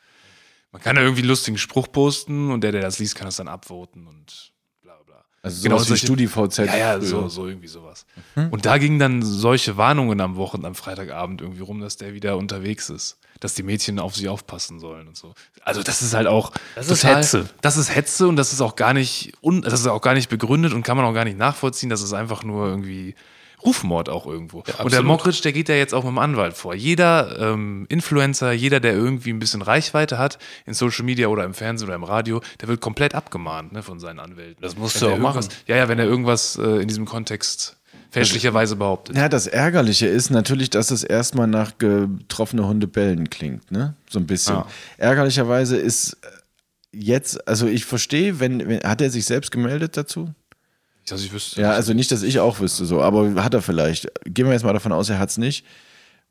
[0.71, 3.37] Man kann da irgendwie einen lustigen Spruch posten und der, der das liest, kann das
[3.37, 4.51] dann abvoten und
[4.83, 5.23] bla bla.
[5.41, 6.57] Also Genau, solche- StudiVZ.
[6.59, 8.05] Ja, ja, so, so irgendwie sowas.
[8.51, 12.37] Und da gingen dann solche Warnungen am Wochen, am Freitagabend irgendwie rum, dass der wieder
[12.37, 13.17] unterwegs ist.
[13.39, 15.33] Dass die Mädchen auf sie aufpassen sollen und so.
[15.61, 16.51] Also das ist halt auch.
[16.75, 17.49] Das ist Hetze.
[17.61, 20.29] Das ist Hetze und das ist auch gar nicht, un, das ist auch gar nicht
[20.29, 21.89] begründet und kann man auch gar nicht nachvollziehen.
[21.89, 23.15] Das ist einfach nur irgendwie
[23.63, 24.63] Rufmord auch irgendwo.
[24.83, 25.03] und der.
[25.03, 26.73] Mockridge, der geht ja jetzt auch mit dem Anwalt vor.
[26.75, 31.53] Jeder ähm, Influencer, jeder, der irgendwie ein bisschen Reichweite hat in Social Media oder im
[31.53, 34.61] Fernsehen oder im Radio, der wird komplett abgemahnt ne, von seinen Anwälten.
[34.61, 35.45] Das musst Wenn du auch machen.
[35.67, 37.77] Ja, ja, wenn er irgendwas äh, in diesem Kontext
[38.11, 39.15] fälschlicherweise behauptet.
[39.15, 43.95] Ja, das Ärgerliche ist natürlich, dass es erstmal nach getroffene Hunde bellen klingt, ne?
[44.09, 44.55] So ein bisschen.
[44.55, 44.67] Ja.
[44.97, 46.27] Ärgerlicherweise ist äh,
[46.91, 50.33] jetzt, also ich verstehe, wenn, wenn, hat er sich selbst gemeldet dazu?
[51.11, 51.61] Also ich wüsste.
[51.61, 54.07] Ja, also nicht, dass ich auch wüsste so, aber hat er vielleicht.
[54.25, 55.65] Gehen wir jetzt mal davon aus, er hat es nicht,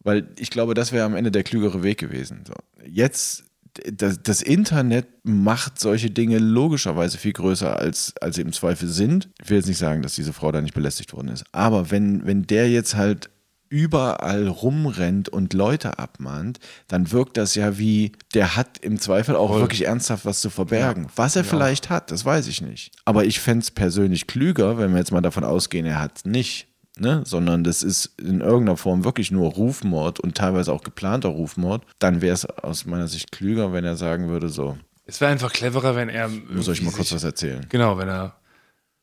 [0.01, 2.45] weil ich glaube, das wäre am Ende der klügere Weg gewesen.
[2.47, 2.55] So.
[2.87, 3.45] Jetzt,
[3.93, 9.29] das, das Internet macht solche Dinge logischerweise viel größer, als, als sie im Zweifel sind.
[9.43, 12.27] Ich will jetzt nicht sagen, dass diese Frau da nicht belästigt worden ist, aber wenn,
[12.27, 13.31] wenn der jetzt halt
[13.69, 19.55] überall rumrennt und Leute abmahnt, dann wirkt das ja wie, der hat im Zweifel auch
[19.55, 21.09] wirklich ernsthaft was zu verbergen.
[21.17, 22.93] Was er vielleicht hat, das weiß ich nicht.
[23.05, 26.25] Aber ich fände es persönlich klüger, wenn wir jetzt mal davon ausgehen, er hat es
[26.25, 26.67] nicht.
[27.01, 27.23] Ne?
[27.25, 32.23] Sondern das ist in irgendeiner Form wirklich nur Rufmord und teilweise auch geplanter Rufmord, dann
[32.23, 34.77] wäre es aus meiner Sicht klüger, wenn er sagen würde, so,
[35.07, 36.29] Es wäre einfach cleverer, wenn er.
[36.29, 37.65] ich muss euch mal kurz was erzählen.
[37.69, 38.37] Genau, wenn er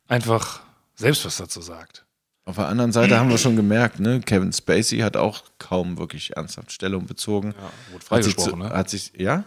[0.08, 0.60] einfach
[0.94, 2.05] selbst was dazu sagt.
[2.46, 4.20] Auf der anderen Seite haben wir schon gemerkt, ne?
[4.20, 7.48] Kevin Spacey hat auch kaum wirklich ernsthaft Stellung bezogen.
[7.48, 8.70] Ja, wurde hat sich, freigesprochen, ne?
[8.70, 9.44] hat sich, ja?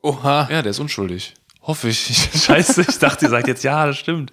[0.00, 0.48] Oha.
[0.48, 1.34] Ja, der ist unschuldig.
[1.60, 2.30] Hoffe ich.
[2.34, 4.32] Scheiße, ich dachte, ihr sagt jetzt, ja, das stimmt.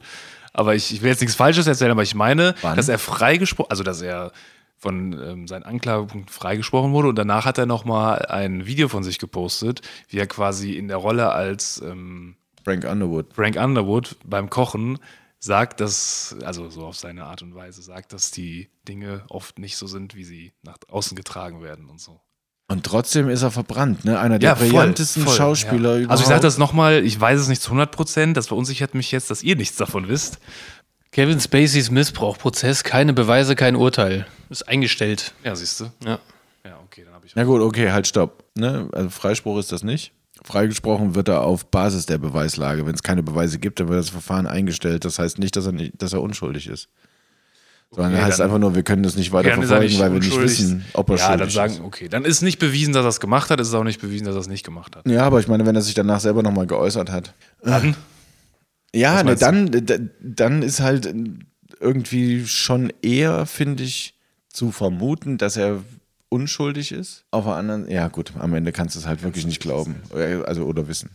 [0.53, 2.75] Aber ich, ich will jetzt nichts Falsches erzählen, aber ich meine, Wann?
[2.75, 4.31] dass er freigesprochen, also dass er
[4.77, 9.17] von ähm, seinen Anklagepunkten freigesprochen wurde und danach hat er nochmal ein Video von sich
[9.17, 13.33] gepostet, wie er quasi in der Rolle als ähm, Frank Underwood.
[13.33, 14.99] Frank Underwood beim Kochen
[15.43, 19.75] sagt, dass, also so auf seine Art und Weise sagt, dass die Dinge oft nicht
[19.75, 22.21] so sind, wie sie nach außen getragen werden und so.
[22.67, 24.17] Und trotzdem ist er verbrannt, ne?
[24.17, 25.97] Einer der brillantesten voll, Schauspieler ja.
[25.97, 26.11] überhaupt.
[26.11, 29.11] Also ich sage das nochmal, ich weiß es nicht zu 100 Prozent, das verunsichert mich
[29.11, 30.39] jetzt, dass ihr nichts davon wisst.
[31.11, 34.25] Kevin Spaceys Missbrauchprozess, keine Beweise, kein Urteil.
[34.49, 35.33] Ist eingestellt.
[35.43, 35.91] Ja, siehst du?
[36.05, 36.19] Ja.
[36.63, 37.35] Ja, okay, dann habe ich.
[37.35, 38.45] Na gut, okay, halt, stopp.
[38.55, 38.87] Ne?
[38.93, 40.13] Also Freispruch ist das nicht.
[40.43, 42.85] Freigesprochen wird er auf Basis der Beweislage.
[42.85, 45.05] Wenn es keine Beweise gibt, dann wird das Verfahren eingestellt.
[45.05, 46.89] Das heißt nicht, dass er, nicht, dass er unschuldig ist.
[47.93, 50.39] Sondern Okay, heißt einfach nur, wir können das nicht weiter er verfolgen, weil wir nicht
[50.39, 51.81] wissen, ob er ja, schuldig dann sagen, ist.
[51.81, 54.25] okay, dann ist nicht bewiesen, dass er es gemacht hat, ist es auch nicht bewiesen,
[54.25, 55.05] dass er es nicht gemacht hat.
[55.07, 57.33] Ja, aber ich meine, wenn er sich danach selber nochmal geäußert hat.
[57.61, 57.95] Dann,
[58.95, 61.13] Ja, ne, dann, dann ist halt
[61.81, 64.15] irgendwie schon eher, finde ich,
[64.47, 65.83] zu vermuten, dass er
[66.31, 67.25] unschuldig ist.
[67.31, 70.01] Auf der anderen, ja gut, am Ende kannst du es halt wirklich nicht glauben.
[70.45, 71.09] Also oder wissen.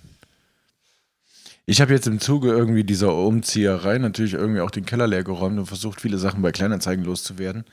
[1.65, 5.59] Ich habe jetzt im Zuge irgendwie dieser Umzieherei natürlich irgendwie auch den Keller leer geräumt
[5.59, 7.65] und versucht, viele Sachen bei Kleinanzeigen loszuwerden.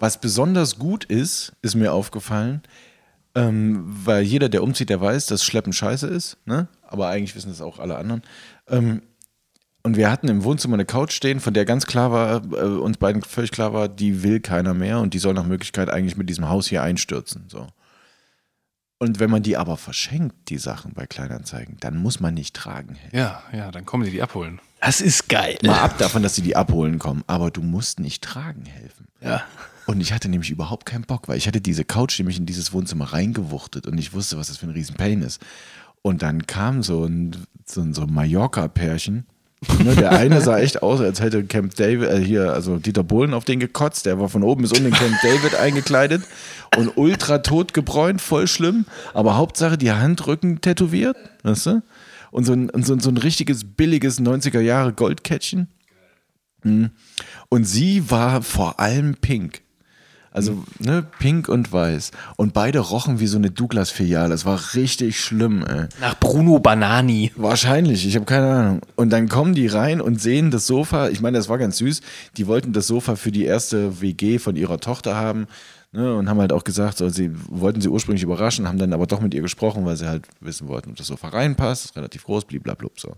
[0.00, 2.62] Was besonders gut ist, ist mir aufgefallen,
[3.36, 6.66] ähm, weil jeder, der umzieht, der weiß, dass Schleppen scheiße ist, ne?
[6.82, 8.22] aber eigentlich wissen das auch alle anderen.
[8.66, 9.02] Ähm,
[9.82, 12.98] und wir hatten im Wohnzimmer eine Couch stehen, von der ganz klar war, äh, uns
[12.98, 16.28] beiden völlig klar war, die will keiner mehr und die soll nach Möglichkeit eigentlich mit
[16.28, 17.44] diesem Haus hier einstürzen.
[17.48, 17.66] So.
[18.98, 22.94] Und wenn man die aber verschenkt, die Sachen bei Kleinanzeigen, dann muss man nicht tragen
[22.94, 23.16] helfen.
[23.16, 24.60] Ja, ja, dann kommen die die abholen.
[24.80, 25.58] Das ist geil.
[25.64, 29.08] Mal ab davon, dass sie die abholen kommen, aber du musst nicht tragen helfen.
[29.20, 29.42] Ja.
[29.86, 32.72] Und ich hatte nämlich überhaupt keinen Bock, weil ich hatte diese Couch nämlich in dieses
[32.72, 35.42] Wohnzimmer reingewuchtet und ich wusste, was das für ein Riesenpain ist.
[36.02, 39.26] Und dann kam so ein, so ein, so ein Mallorca-Pärchen.
[39.84, 43.34] Ne, der eine sah echt aus, als hätte Camp David, äh, hier, also Dieter Bohlen
[43.34, 44.06] auf den gekotzt.
[44.06, 46.22] Der war von oben bis unten in Camp David eingekleidet
[46.76, 48.86] und ultra tot gebräunt, voll schlimm.
[49.14, 51.82] Aber Hauptsache die Handrücken tätowiert, weißt du?
[52.30, 55.68] Und so ein, so, ein- so ein richtiges billiges 90er Jahre Goldkettchen.
[56.64, 56.90] Mhm.
[57.48, 59.60] Und sie war vor allem pink.
[60.32, 62.10] Also, ne, pink und weiß.
[62.36, 64.30] Und beide rochen wie so eine Douglas-Filiale.
[64.30, 65.88] Das war richtig schlimm, ey.
[66.00, 67.32] Nach Bruno Banani.
[67.36, 68.80] Wahrscheinlich, ich habe keine Ahnung.
[68.96, 71.10] Und dann kommen die rein und sehen das Sofa.
[71.10, 72.00] Ich meine, das war ganz süß.
[72.38, 75.46] Die wollten das Sofa für die erste WG von ihrer Tochter haben.
[75.94, 79.06] Ne, und haben halt auch gesagt, so, sie wollten sie ursprünglich überraschen, haben dann aber
[79.06, 81.84] doch mit ihr gesprochen, weil sie halt wissen wollten, ob das Sofa reinpasst.
[81.84, 83.16] ist relativ groß, bliblablub so.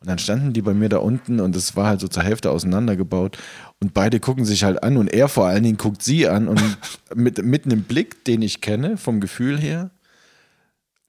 [0.00, 2.50] Und dann standen die bei mir da unten und es war halt so zur Hälfte
[2.50, 3.36] auseinandergebaut.
[3.80, 6.62] Und beide gucken sich halt an und er vor allen Dingen guckt sie an und
[7.14, 9.90] mit, mit einem Blick, den ich kenne, vom Gefühl her,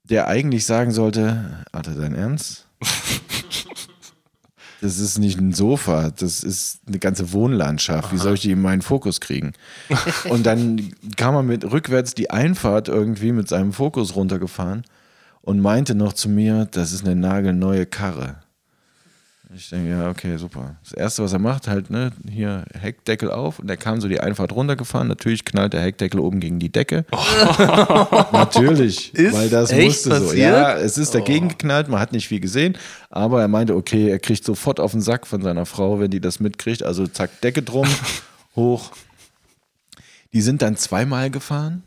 [0.04, 2.68] der eigentlich sagen sollte, Alter, dein Ernst?
[4.82, 8.12] Das ist nicht ein Sofa, das ist eine ganze Wohnlandschaft.
[8.12, 9.54] Wie soll ich die in meinen Fokus kriegen?
[10.28, 14.84] Und dann kam er mit rückwärts die Einfahrt irgendwie mit seinem Fokus runtergefahren
[15.42, 18.38] und meinte noch zu mir, das ist eine nagelneue Karre.
[19.54, 20.78] Ich denke, ja, okay, super.
[20.84, 24.20] Das erste, was er macht, halt, ne, hier Heckdeckel auf und er kam so die
[24.20, 25.10] Einfahrt runtergefahren.
[25.10, 27.06] Natürlich knallt der Heckdeckel oben gegen die Decke.
[28.32, 30.26] Natürlich, Ist weil das echt musste so.
[30.28, 30.54] passiert?
[30.54, 32.78] Ja, es ist dagegen geknallt, man hat nicht viel gesehen,
[33.10, 36.22] aber er meinte, okay, er kriegt sofort auf den Sack von seiner Frau, wenn die
[36.22, 36.84] das mitkriegt.
[36.84, 37.88] Also zack, Decke drum,
[38.56, 38.92] hoch.
[40.34, 41.84] Die sind dann zweimal gefahren,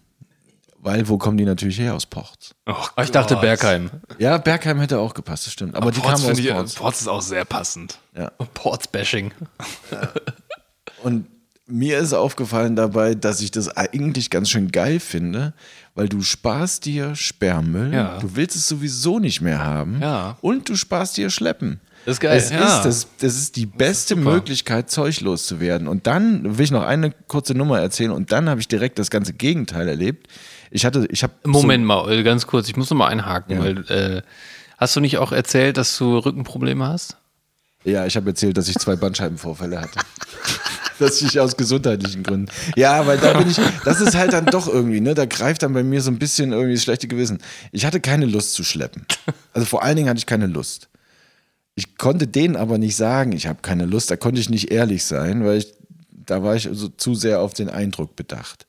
[0.84, 1.94] weil wo kommen die natürlich her?
[1.94, 2.54] Aus Ports.
[2.66, 3.90] Oh, Ich dachte Bergheim.
[4.18, 5.74] Ja, Bergheim hätte auch gepasst, das stimmt.
[5.74, 6.74] Aber die Ports, kamen aus finde ich, Ports.
[6.74, 7.98] Ports ist auch sehr passend.
[8.16, 8.30] Ja.
[8.54, 9.32] Ports-Bashing.
[11.02, 11.26] Und
[11.66, 15.54] mir ist aufgefallen dabei, dass ich das eigentlich ganz schön geil finde,
[15.94, 18.18] weil du sparst dir Sperrmüll, Ja.
[18.18, 20.36] du willst es sowieso nicht mehr haben Ja.
[20.42, 21.80] und du sparst dir Schleppen.
[22.04, 22.36] Das ist geil.
[22.36, 22.76] Es Ja.
[22.78, 24.32] ist, das, das ist die beste super.
[24.32, 25.88] Möglichkeit, Zeug loszuwerden.
[25.88, 29.08] Und dann will ich noch eine kurze Nummer erzählen und dann habe ich direkt das
[29.10, 30.28] ganze Gegenteil erlebt.
[30.74, 33.62] Ich hatte, ich habe Moment mal, äh, ganz kurz, ich muss noch mal einhaken, Ja.
[33.62, 34.22] weil äh,
[34.76, 37.16] hast du nicht auch erzählt, dass du Rückenprobleme hast?
[37.84, 40.00] So, ja, ich habe erzählt, dass ich zwei Bandscheibenvorfälle hatte.
[40.98, 42.50] dass ich aus gesundheitlichen Gründen.
[42.74, 45.74] Ja, weil da bin ich, das ist halt dann doch irgendwie, ne, da greift dann
[45.74, 47.38] bei mir so ein bisschen irgendwie das schlechte Gewissen.
[47.70, 49.06] Ich hatte keine Lust zu schleppen.
[49.52, 50.88] Also vor allen Dingen hatte ich keine Lust.
[51.76, 55.04] Ich konnte denen aber nicht sagen, ich habe keine Lust, da konnte ich nicht ehrlich
[55.04, 55.72] sein, weil ich,
[56.10, 58.66] da war ich also zu sehr auf den Eindruck bedacht.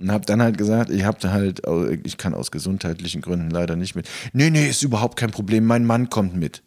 [0.00, 1.62] Und habe dann halt gesagt, ich habe halt,
[2.04, 4.08] ich kann aus gesundheitlichen Gründen leider nicht mit.
[4.32, 6.62] Nee, nee, ist überhaupt kein Problem, mein Mann kommt mit.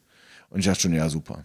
[0.50, 1.44] Und ich dachte schon, ja, super.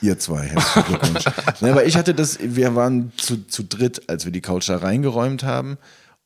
[0.00, 1.24] Ihr zwei, herzlichen Glückwunsch.
[1.60, 4.78] ne, aber ich hatte das, wir waren zu, zu dritt, als wir die Couch da
[4.78, 5.76] reingeräumt haben.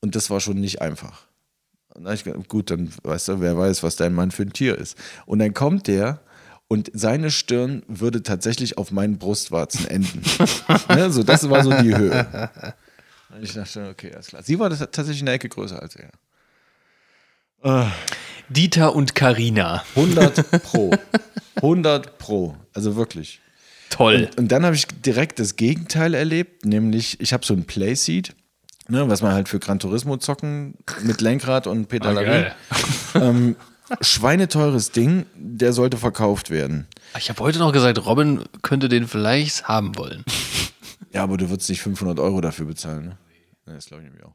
[0.01, 1.27] Und das war schon nicht einfach.
[1.95, 4.53] Und dann ich gedacht, gut, dann weißt du, wer weiß, was dein Mann für ein
[4.53, 4.97] Tier ist.
[5.27, 6.21] Und dann kommt der
[6.69, 10.23] und seine Stirn würde tatsächlich auf meinen Brustwarzen enden.
[10.89, 12.75] ne, so, das war so die Höhe.
[13.35, 14.43] Und ich dachte okay, alles klar.
[14.43, 16.11] Sie war das tatsächlich eine Ecke größer als er.
[18.49, 19.83] Dieter und Karina.
[19.97, 20.93] 100 pro.
[21.57, 22.57] 100 pro.
[22.75, 23.41] Also wirklich.
[23.91, 24.29] Toll.
[24.37, 28.35] Und dann habe ich direkt das Gegenteil erlebt, nämlich ich habe so ein Playseat,
[28.89, 32.27] ne, was man halt für Gran Turismo zocken mit Lenkrad und Pedalerie.
[32.27, 32.55] geil.
[33.15, 33.57] ähm,
[34.01, 36.87] schweineteures Ding, der sollte verkauft werden.
[37.19, 40.25] Ich habe heute noch gesagt, Robin könnte den vielleicht haben wollen.
[41.13, 43.19] Ja, aber du würdest nicht 500 Euro dafür bezahlen, ne?
[43.67, 44.35] Das glaube ich nämlich auch.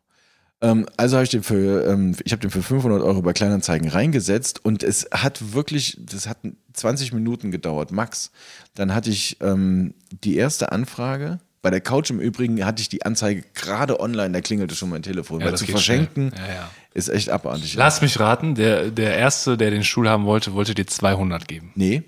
[0.61, 3.89] Ähm, also habe ich den für, ähm, ich habe den für 500 Euro bei Kleinanzeigen
[3.89, 6.37] reingesetzt und es hat wirklich, das hat
[6.73, 8.31] 20 Minuten gedauert, max.
[8.75, 11.39] Dann hatte ich ähm, die erste Anfrage.
[11.61, 15.03] Bei der Couch im Übrigen hatte ich die Anzeige gerade online, da klingelte schon mein
[15.03, 15.39] Telefon.
[15.39, 16.31] Ja, weil das zu verschenken.
[16.35, 16.71] Ja, ja.
[16.93, 17.75] ist echt abartig.
[17.75, 21.71] Lass mich raten, der, der Erste, der den Stuhl haben wollte, wollte dir 200 geben.
[21.75, 22.03] Nee.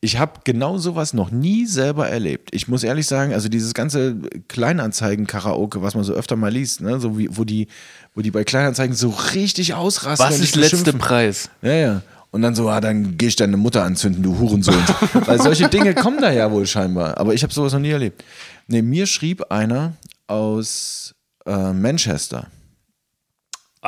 [0.00, 2.50] Ich habe genau sowas noch nie selber erlebt.
[2.52, 4.16] Ich muss ehrlich sagen, also dieses ganze
[4.48, 7.68] Kleinanzeigen-Karaoke, was man so öfter mal liest, ne, so wie, wo die,
[8.14, 10.26] wo die bei Kleinanzeigen so richtig ausrasten.
[10.26, 10.98] Was ist dich letzte beschimpfen.
[11.00, 11.50] Preis?
[11.62, 12.02] Ja, ja.
[12.30, 14.74] Und dann so, ah, dann geh ich deine Mutter anzünden, du Hurensohn.
[15.14, 17.18] Weil solche Dinge kommen da ja wohl scheinbar.
[17.18, 18.22] Aber ich habe sowas noch nie erlebt.
[18.66, 19.94] Nee, mir schrieb einer
[20.26, 21.14] aus,
[21.46, 22.48] äh, Manchester,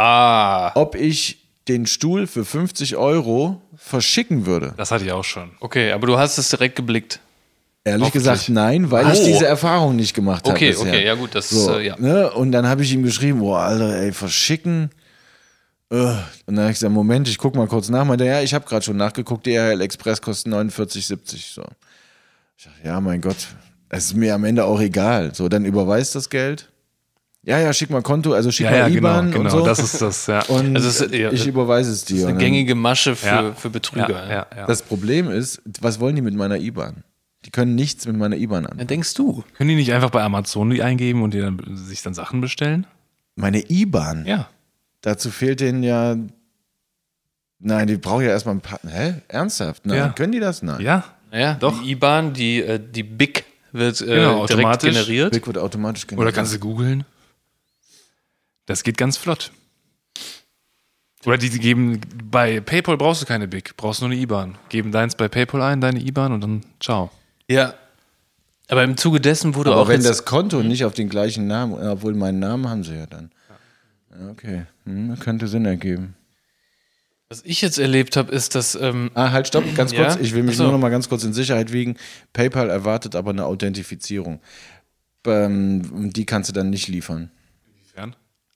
[0.00, 4.74] Ah, ob ich den Stuhl für 50 Euro verschicken würde.
[4.76, 5.50] Das hatte ich auch schon.
[5.61, 7.20] okay, aber du hast es direkt geblickt.
[7.85, 9.11] Ehrlich gesagt, nein, weil Oh.
[9.12, 10.54] ich diese Erfahrung nicht gemacht habe.
[10.54, 10.87] Okay, bisher.
[10.88, 11.96] okay, ja gut, das So, äh, ja.
[11.98, 12.31] ne?
[12.33, 14.90] Und dann habe ich ihm geschrieben, boah, Alter, ey, verschicken.
[15.90, 15.94] Äh.
[15.96, 18.04] Und dann habe ich gesagt, Moment, ich guck mal kurz nach.
[18.04, 21.54] Meinte, ja, ich habe gerade schon nachgeguckt, DHL Express kostet 49,70.
[21.54, 21.62] So.
[22.59, 23.37] Ich dachte, ja, mein Gott,
[23.88, 25.35] es ist mir am Ende auch egal.
[25.35, 26.68] So, dann überweist das Geld.
[27.44, 29.44] Ja, ja, schick mal Konto, also schick Ja, mal ja, genau, IBAN genau.
[29.44, 29.64] und so.
[29.64, 30.42] Das ist das, ja.
[30.48, 32.16] und Also ist- ja, ich überweise es dir.
[32.16, 33.53] Eine Und dann- gängige Masche für, ja.
[33.55, 34.09] für Betrüger.
[34.11, 34.66] Ja, ja, ja.
[34.66, 37.05] Das Problem ist, was wollen die mit meiner IBAN?
[37.44, 38.79] Die können nichts mit meiner IBAN an.
[38.79, 39.44] Ja, denkst du?
[39.57, 42.87] Können die nicht einfach bei Amazon die eingeben und die dann, sich dann Sachen bestellen?
[43.37, 44.27] Meine IBAN?
[44.27, 44.48] Ja.
[45.01, 46.16] Dazu fehlt denen ja.
[47.61, 48.81] Nein, die brauchen ja erstmal ein paar.
[48.88, 49.14] Hä?
[49.29, 49.87] Ernsthaft?
[49.87, 49.96] Nein.
[49.98, 50.09] Ja.
[50.11, 50.62] Können die das?
[50.62, 50.81] Nein.
[50.81, 51.05] Ja.
[51.31, 51.81] Naja, Doch.
[51.83, 54.90] die IBAN, die, äh, die BIC wird äh, Genau, direkt automatisch.
[54.94, 55.33] generiert.
[55.33, 56.27] Big wird automatisch generiert.
[56.29, 57.05] Oder kannst du googeln?
[58.68, 59.50] Das geht ganz flott.
[61.24, 62.00] Oder die, die geben,
[62.31, 64.57] bei PayPal brauchst du keine Big, brauchst nur eine IBAN.
[64.68, 67.11] Geben deins bei PayPal ein, deine IBAN und dann ciao.
[67.48, 67.74] Ja.
[68.68, 71.46] Aber im Zuge dessen wurde Aber auch wenn jetzt, das Konto nicht auf den gleichen
[71.46, 73.31] Namen, obwohl meinen Namen haben sie ja dann.
[74.11, 74.66] Ja, okay.
[74.85, 76.14] Hm, könnte Sinn ergeben.
[77.31, 80.04] was ich jetzt erlebt habe, ist, dass ähm, Ah, halt, stopp, ganz Ja?
[80.04, 80.20] kurz.
[80.20, 80.62] Ich will mich Ach so.
[80.64, 81.96] nur noch mal ganz kurz in Sicherheit wiegen.
[82.35, 84.40] PayPal erwartet aber eine Authentifizierung.
[85.26, 87.31] Ähm, die kannst du dann nicht liefern.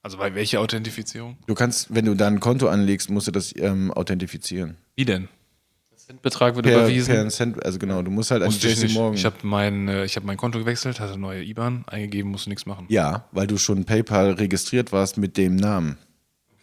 [0.03, 1.37] Also bei welcher Authentifizierung?
[1.47, 4.77] Du kannst, wenn du da ein Konto anlegst, musst du das ähm, authentifizieren.
[4.97, 5.29] Wie denn?
[6.21, 7.15] Betrag wird Per, überwiesen.
[7.15, 8.93] per Cent, also genau, du musst halt an Musste ich JC.
[8.93, 9.15] Morgan.
[9.15, 12.67] Ich habe mein, äh, ich hab mein Konto gewechselt, hatte neue IBAN eingegeben, musste nichts
[12.67, 12.87] machen.
[12.91, 15.97] ja, weil du schon PayPal registriert warst mit dem Namen.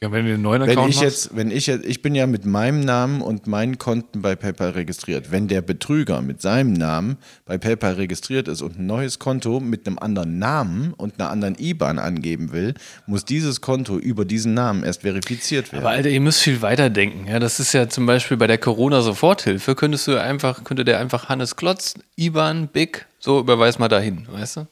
[0.02, 2.16] Ja, wenn du den neuen Wenn Account ich machst, jetzt, wenn ich jetzt, ich bin
[2.16, 5.30] ja mit meinem Namen und meinen Konten bei PayPal registriert.
[5.30, 9.86] Wenn der Betrüger mit seinem Namen bei PayPal registriert ist und ein neues Konto mit
[9.86, 12.76] einem anderen Namen und einer anderen IBAN angeben will,
[13.08, 15.84] muss dieses Konto über diesen Namen erst verifiziert werden.
[15.84, 17.28] Aber Alter, ihr müsst viel weiter denken.
[17.28, 21.28] Ja, das ist ja zum Beispiel bei der Corona-Soforthilfe, könntest du einfach, könnte der einfach
[21.28, 24.68] Hannes Klotz, IBAN, BIC, so überweis mal dahin, weißt du?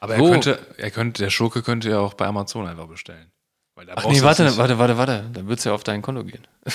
[0.00, 0.24] aber so.
[0.24, 3.29] er könnte, er könnte, der Schurke könnte ja auch bei Amazon einfach bestellen.
[3.80, 4.58] Weil da Ach nee, warte, nicht.
[4.58, 5.24] warte, warte, warte.
[5.32, 6.46] Dann wird es ja auf dein Konto gehen.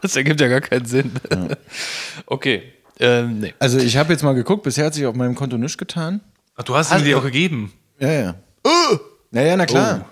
[0.00, 1.12] das ergibt ja gar keinen Sinn.
[2.24, 2.62] Okay.
[2.98, 3.52] Ähm, nee.
[3.58, 6.22] Also ich habe jetzt mal geguckt, bisher hat sich auf meinem Konto nichts getan.
[6.56, 7.70] Ach, du hast ihn dir auch gegeben.
[7.98, 8.34] Ja, ja.
[9.30, 10.06] Naja, na klar.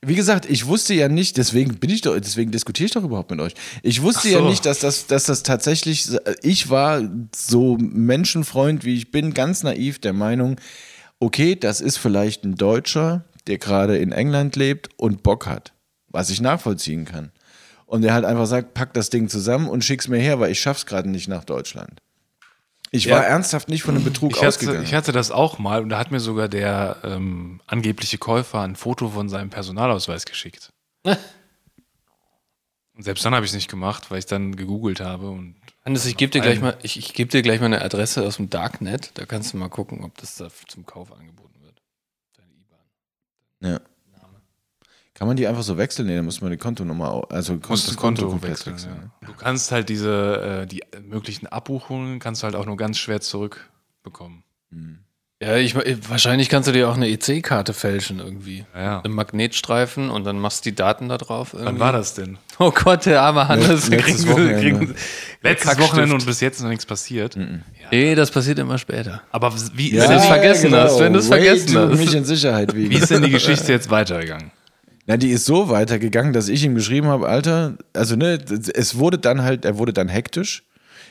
[0.00, 3.32] Wie gesagt, ich wusste ja nicht, deswegen bin ich doch, deswegen diskutiere ich doch überhaupt
[3.32, 3.54] mit euch.
[3.82, 4.48] Ich wusste Ach ja so.
[4.48, 6.08] nicht, dass das, dass das tatsächlich,
[6.42, 7.02] ich war
[7.34, 10.60] so Menschenfreund, wie ich bin, ganz naiv der Meinung,
[11.18, 15.72] okay, das ist vielleicht ein Deutscher, der gerade in England lebt und Bock hat,
[16.08, 17.32] was ich nachvollziehen kann.
[17.86, 20.60] Und der halt einfach sagt, pack das Ding zusammen und schick's mir her, weil ich
[20.60, 22.00] schaff's gerade nicht nach Deutschland.
[22.90, 23.16] Ich Ja.
[23.16, 24.82] war ernsthaft nicht von einem Betrug Ich hatte, ausgegangen.
[24.82, 28.76] ich hatte das auch mal und da hat mir sogar der ähm, angebliche Käufer ein
[28.76, 30.72] Foto von seinem Personalausweis geschickt.
[31.04, 31.16] und
[32.98, 36.16] selbst dann habe ich es nicht gemacht, weil ich dann gegoogelt habe und Hannes, ich
[36.16, 39.10] gebe dir gleich mal, ich, ich gebe dir gleich mal eine Adresse aus dem Darknet.
[39.14, 41.41] Da kannst du mal gucken, ob das da zum Kauf angeboten.
[43.62, 43.80] Ja.
[45.14, 46.08] Kann man die einfach so wechseln?
[46.08, 48.94] Nee, da muss man die Kontonummer, also musst das Konto komplett wechseln.
[48.96, 49.10] ne?
[49.20, 49.28] Ja.
[49.28, 53.20] Du kannst halt diese, äh, die möglichen Abbuchungen kannst du halt auch nur ganz schwer
[53.20, 54.42] zurückbekommen.
[55.42, 55.74] Ja, ich,
[56.08, 58.64] wahrscheinlich kannst du dir auch eine EC-Karte fälschen irgendwie.
[58.76, 59.00] Ja, ja.
[59.00, 61.48] Einen Magnetstreifen und dann machst du die Daten da drauf.
[61.52, 61.80] Wann irgendwie.
[61.80, 62.38] war das denn?
[62.60, 63.88] Oh Gott, der arme Hannes.
[63.88, 64.94] Letztes Wochenende.
[65.42, 65.80] Letztes Kackstift.
[65.80, 67.36] Wochenende und bis jetzt noch nichts passiert.
[67.90, 69.22] Nee, das passiert immer später.
[69.32, 71.98] Aber wie, Wenn du's vergessen hast, wenn du's Way vergessen hast.
[71.98, 72.90] mich in Sicherheit wiegen.
[72.90, 74.52] wie ist denn die Geschichte jetzt weitergegangen?
[75.06, 78.38] Na, die ist so weitergegangen, dass ich ihm geschrieben habe, Alter, also ne,
[78.74, 80.62] es wurde dann halt, er wurde dann hektisch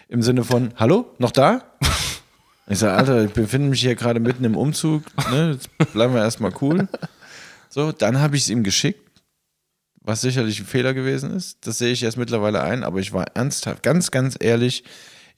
[0.07, 1.63] im Sinne von, hallo, noch da?
[2.71, 6.21] Ich sage, Alter, ich befinde mich hier gerade mitten im Umzug, ne, jetzt bleiben wir
[6.21, 6.87] erstmal cool.
[7.69, 9.21] So, dann habe ich es ihm geschickt,
[9.99, 11.67] was sicherlich ein Fehler gewesen ist.
[11.67, 14.85] Das sehe ich jetzt mittlerweile ein, aber ich war ernsthaft, ganz, ganz ehrlich,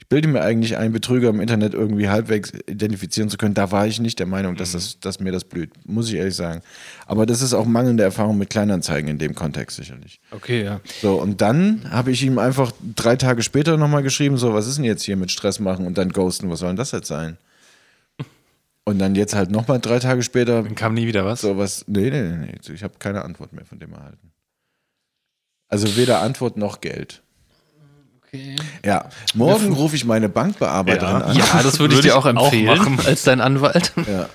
[0.03, 3.53] ich bilde mir eigentlich einen Betrüger im Internet irgendwie halbwegs identifizieren zu können.
[3.53, 6.35] Da war ich nicht der Meinung, dass, das, dass mir das blüht, muss ich ehrlich
[6.35, 6.61] sagen.
[7.05, 10.19] Aber das ist auch mangelnde Erfahrung mit Kleinanzeigen in dem Kontext sicherlich.
[10.31, 10.81] Okay, ja.
[11.01, 14.75] So, und dann habe ich ihm einfach drei Tage später nochmal geschrieben, so, was ist
[14.75, 17.37] denn jetzt hier mit Stress machen und dann ghosten, was soll denn das jetzt sein?
[18.83, 21.39] Und dann jetzt halt nochmal drei Tage später, Dann kam nie wieder was.
[21.39, 24.33] so was, nee, nee, nee, nee, ich habe keine Antwort mehr von dem erhalten.
[25.69, 27.21] Also weder Antwort noch Geld.
[28.33, 28.55] Okay.
[28.83, 31.25] Ja, morgen rufe ich meine Bankbearbeiterin Ja.
[31.25, 31.35] an.
[31.37, 32.99] Ja, das würde ich Würde dir ich auch auch empfehlen machen.
[33.05, 33.93] als dein Anwalt.
[34.07, 34.27] Ja.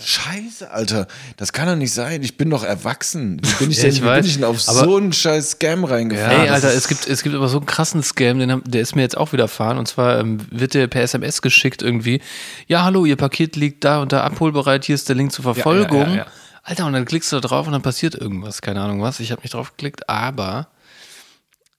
[0.00, 1.06] Scheiße, Alter,
[1.36, 2.22] das kann doch nicht sein.
[2.22, 3.38] Ich bin doch erwachsen.
[3.44, 5.12] Wie bin ich Ja, denn, ich wie weiß, bin ich denn auf aber- so einen
[5.12, 6.40] scheiß Scam reingefallen?
[6.44, 9.02] Ey, Alter, es gibt, es gibt aber so einen krassen Scam, den, der ist mir
[9.02, 9.76] jetzt auch widerfahren.
[9.76, 12.22] Und zwar ähm, wird der per SMS geschickt irgendwie.
[12.68, 14.86] Ja, hallo, Ihr Paket liegt da und da abholbereit.
[14.86, 16.08] Hier ist der Link zur Verfolgung.
[16.08, 16.26] ja, ja.
[16.62, 18.62] Alter, und dann klickst du da drauf und dann passiert irgendwas.
[18.62, 19.20] Keine Ahnung was.
[19.20, 20.68] Ich habe nicht drauf geklickt, aber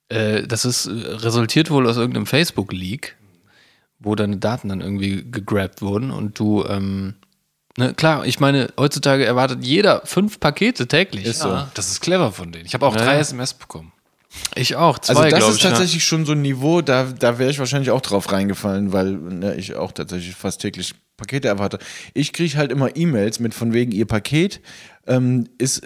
[0.10, 3.16] äh, das ist äh, resultiert wohl aus irgendeinem Facebook-Leak,
[3.99, 6.66] wo deine Daten dann irgendwie gegrabt wurden und du.
[6.66, 7.16] Ähm,
[7.78, 11.26] ne, klar, ich meine, heutzutage erwartet jeder fünf Pakete täglich.
[11.26, 11.64] Ist so.
[11.74, 12.66] Das ist clever von denen.
[12.66, 13.18] Ich habe auch drei.
[13.18, 13.91] SMS bekommen.
[14.56, 15.64] Ich auch, zwei, Also das ist ich.
[15.64, 15.70] ne?
[15.70, 19.56] tatsächlich schon so ein Niveau, da, da wäre ich wahrscheinlich auch drauf reingefallen, weil ne,
[19.56, 21.78] ich auch tatsächlich fast täglich Pakete erwarte.
[22.16, 24.60] Ich kriege halt immer E-Mails mit von wegen, ihr Paket
[25.06, 25.84] ähm, ist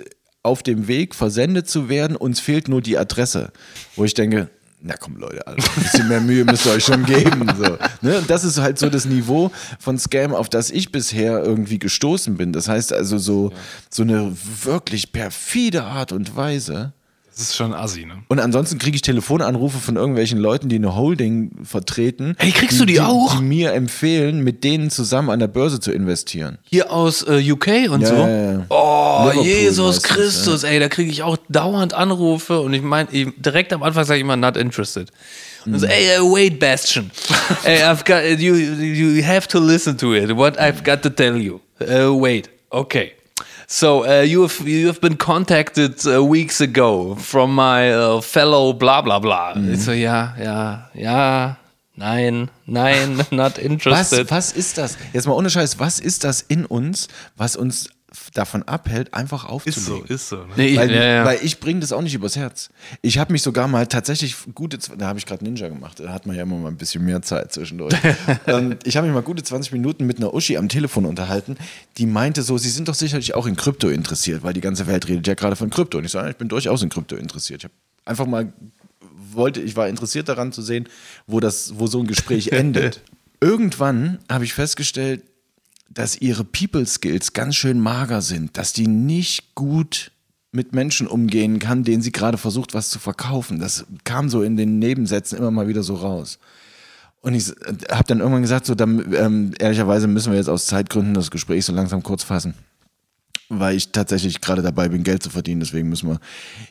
[0.47, 3.51] auf dem Weg, versendet zu werden, uns fehlt nur die Adresse.
[3.95, 4.49] Wo ich denke,
[4.81, 7.47] na komm Leute, also ein bisschen mehr Mühe müsst ihr euch schon geben.
[7.57, 8.19] So, ne?
[8.19, 12.37] Und Das ist halt so das Niveau von Scam, auf das ich bisher irgendwie gestoßen
[12.37, 12.53] bin.
[12.53, 13.51] Das heißt also so,
[13.89, 16.93] so eine wirklich perfide Art und Weise.
[17.37, 18.23] Das ist schon assi, ne?
[18.29, 22.35] Und ansonsten kriege ich Telefonanrufe von irgendwelchen Leuten, die eine Holding vertreten.
[22.39, 23.37] Hey, kriegst du die auch?
[23.37, 26.57] Die mir empfehlen, mit denen zusammen an der Börse zu investieren.
[26.63, 28.15] Hier aus äh, UK und Ja, so.
[28.15, 28.65] ja, ja.
[28.69, 33.71] Oh, Liverpool Jesus Christus, ey, da kriege ich auch dauernd Anrufe und ich meine, direkt
[33.71, 35.11] am Anfang sage ich immer, not interested.
[35.67, 37.11] Und so, ey, uh, wait, Bastion.
[37.65, 41.35] ey, I've got, you, you have to listen to it, what I've got to tell
[41.37, 41.59] you.
[41.79, 43.11] Uh, wait, okay.
[43.69, 48.71] So, uh, you, have, you have been contacted uh, weeks ago from my uh, fellow
[48.71, 49.55] bla bla bla.
[49.57, 51.57] Ich so, ja, ja, ja,
[51.97, 54.31] nein, nein, not Was, interested.
[54.31, 54.97] was ist das?
[55.11, 57.89] Jetzt mal ohne Scheiß, was ist das in uns, was uns
[58.33, 60.07] davon abhält, einfach aufzulegen?
[60.07, 60.37] ist so.
[60.37, 60.53] Ne?
[60.55, 61.25] Nee, ich- Weil, ja, ja.
[61.25, 62.69] weil ich bringe das auch nicht übers Herz.
[63.01, 66.25] Ich habe mich sogar mal tatsächlich gute, da habe ich gerade Ninja gemacht, da hat
[66.25, 67.93] man ja immer mal ein bisschen mehr Zeit zwischendurch.
[68.47, 71.57] ähm, ich habe mich mal gute 20 Minuten mit einer Uschi am Telefon unterhalten,
[71.97, 75.07] die meinte so, sie sind doch sicherlich auch in Krypto interessiert, weil die ganze Welt
[75.07, 75.97] redet ja gerade von Krypto.
[75.97, 77.61] Und ich sage, ich bin durchaus in Krypto interessiert.
[77.61, 77.73] Ich habe
[78.05, 78.53] einfach mal
[79.33, 80.87] wollte, ich war interessiert daran zu sehen,
[81.27, 83.01] wo das, wo so ein Gespräch endet.
[83.41, 85.23] Irgendwann habe ich festgestellt,
[85.89, 90.11] dass ihre People Skills ganz schön mager sind, dass die nicht gut
[90.51, 93.59] mit Menschen umgehen kann, denen sie gerade versucht, was zu verkaufen.
[93.59, 96.39] Das kam so in den Nebensätzen immer mal wieder so raus.
[97.21, 97.49] Und ich
[97.91, 101.65] habe dann irgendwann gesagt, so, dann, ähm, ehrlicherweise müssen wir jetzt aus Zeitgründen das Gespräch
[101.65, 102.53] so langsam kurz fassen.
[103.49, 105.61] Weil ich tatsächlich gerade dabei bin, Geld zu verdienen.
[105.61, 106.19] Deswegen müssen wir,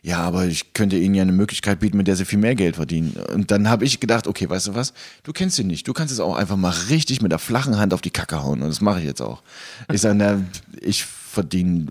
[0.03, 2.77] ja, aber ich könnte Ihnen ja eine Möglichkeit bieten, mit der Sie viel mehr Geld
[2.77, 3.17] verdienen.
[3.33, 4.93] Und dann habe ich gedacht, okay, weißt du was?
[5.23, 5.89] Du kennst ihn nicht.
[5.89, 8.61] Du kannst es auch einfach mal richtig mit der flachen Hand auf die Kacke hauen.
[8.61, 9.43] Und das mache ich jetzt auch.
[9.91, 10.43] Ich sage, na,
[10.83, 11.87] ich verdiene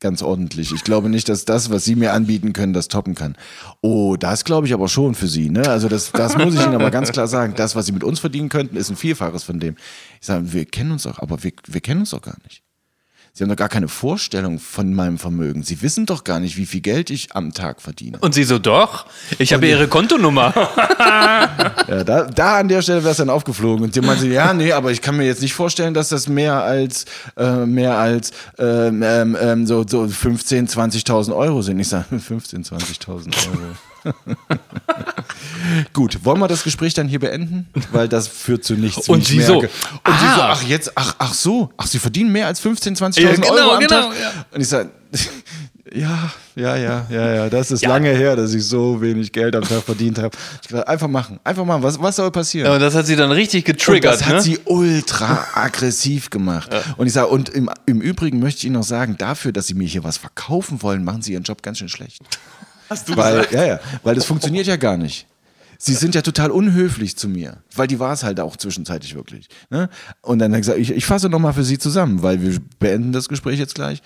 [0.00, 0.72] ganz ordentlich.
[0.72, 3.36] Ich glaube nicht, dass das, was Sie mir anbieten können, das toppen kann.
[3.80, 5.50] Oh, das glaube ich aber schon für Sie.
[5.50, 5.66] Ne?
[5.68, 7.54] Also das, das muss ich Ihnen aber ganz klar sagen.
[7.56, 9.76] Das, was Sie mit uns verdienen könnten, ist ein Vielfaches von dem.
[10.20, 12.62] Ich sage, wir kennen uns doch, aber wir, wir kennen uns doch gar nicht.
[13.38, 15.62] Sie haben doch gar keine Vorstellung von meinem Vermögen.
[15.62, 18.18] Sie wissen doch gar nicht, wie viel Geld ich am Tag verdiene.
[18.18, 19.06] Und sie so, doch,
[19.38, 20.52] ich habe ihre Kontonummer.
[21.88, 23.84] Ja, da, da an der Stelle wäre es dann aufgeflogen.
[23.84, 26.62] Und die meinte, ja, nee, aber ich kann mir jetzt nicht vorstellen, dass das mehr
[26.62, 31.78] als, äh, mehr als ähm, ähm, ähm, so, so 15.000, 20.000 Euro sind.
[31.78, 33.08] Ich sage, 15.000, 20.000
[33.52, 33.76] Euro.
[35.92, 37.68] Gut, wollen wir das Gespräch dann hier beenden?
[37.92, 39.08] Weil das führt zu nichts.
[39.08, 39.58] Und sie so.
[39.58, 39.68] Und sie
[40.34, 40.52] so, ah.
[40.52, 43.70] ach jetzt, ach, ach so, ach, sie verdienen mehr als 15.000, 20.000 Ja, genau, Euro
[43.74, 44.20] am genau, Tag.
[44.20, 44.32] ja.
[44.52, 44.90] Und ich sage,
[45.94, 49.62] ja, ja, ja, ja, ja, das ist lange her, dass ich so wenig Geld am
[49.62, 50.36] Tag verdient habe.
[50.62, 51.82] Ich gesagt, einfach machen, einfach machen.
[51.82, 52.72] Was, was soll passieren?
[52.72, 54.14] Und das hat sie dann richtig Und getriggert.
[54.14, 54.42] das hat ne?
[54.42, 56.70] sie ultra aggressiv gemacht.
[56.96, 59.74] Und ich sage, und im, im Übrigen möchte ich Ihnen noch sagen, dafür, dass Sie
[59.74, 62.20] mir hier was verkaufen wollen, machen Sie Ihren Job ganz schön schlecht.
[62.88, 65.26] Hast du weil, Ja, ja, weil das funktioniert ja gar nicht.
[65.80, 69.48] Sie sind ja total unhöflich zu mir, weil die war es halt auch zwischenzeitlich wirklich.
[69.70, 69.88] Ne?
[70.22, 73.12] Und dann hat er gesagt, ich, ich fasse nochmal für Sie zusammen, weil wir beenden
[73.12, 74.02] das Gespräch jetzt gleich.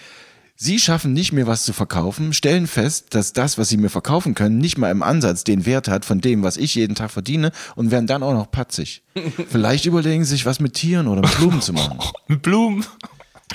[0.55, 4.35] Sie schaffen nicht, mir was zu verkaufen, stellen fest, dass das, was Sie mir verkaufen
[4.35, 7.53] können, nicht mal im Ansatz den Wert hat von dem, was ich jeden Tag verdiene
[7.75, 9.03] und werden dann auch noch patzig.
[9.49, 11.99] Vielleicht überlegen Sie sich, was mit Tieren oder mit Blumen zu machen.
[12.29, 12.85] Blumen.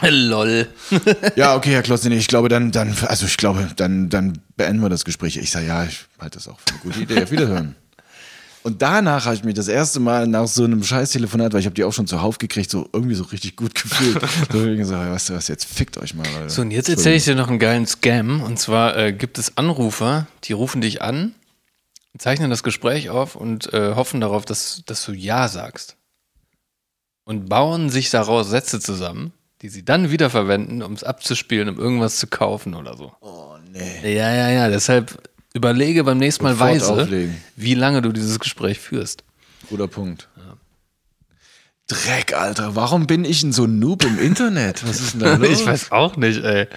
[0.02, 0.68] Lol.
[1.36, 4.90] Ja, okay, Herr Klotzin, ich glaube, dann, dann, also ich glaube, dann, dann beenden wir
[4.90, 5.38] das Gespräch.
[5.38, 7.24] Ich sage, ja, ich halte das auch für eine gute Idee.
[7.24, 7.76] Auf Wiederhören.
[8.68, 11.74] Und danach habe ich mich das erste Mal nach so einem Scheiß-Telefonat, weil ich habe
[11.74, 14.20] die auch schon zuhauf gekriegt, so irgendwie so richtig gut gefühlt.
[14.52, 16.28] so weißt du was, jetzt fickt euch mal.
[16.28, 16.50] Alter.
[16.50, 18.42] So, und jetzt erzähle ich dir noch einen geilen Scam.
[18.44, 21.34] Und zwar äh, gibt es Anrufer, die rufen dich an,
[22.18, 25.96] zeichnen das Gespräch auf und äh, hoffen darauf, dass, dass du Ja sagst.
[27.24, 29.32] Und bauen sich daraus Sätze zusammen,
[29.62, 33.12] die sie dann wiederverwenden, um es abzuspielen, um irgendwas zu kaufen oder so.
[33.22, 34.16] Oh, nee.
[34.16, 34.70] Ja, ja, ja.
[34.70, 35.18] Deshalb
[35.54, 37.38] überlege beim nächsten Mal Sofort weise, auflegen.
[37.56, 39.24] wie lange du dieses Gespräch führst.
[39.70, 40.30] Guter Punkt.
[41.88, 42.76] Dreck, Alter.
[42.76, 44.86] Warum bin ich denn so ein Noob im Internet?
[44.88, 45.48] Was ist denn da los?
[45.62, 46.68] Ich weiß auch nicht, ey.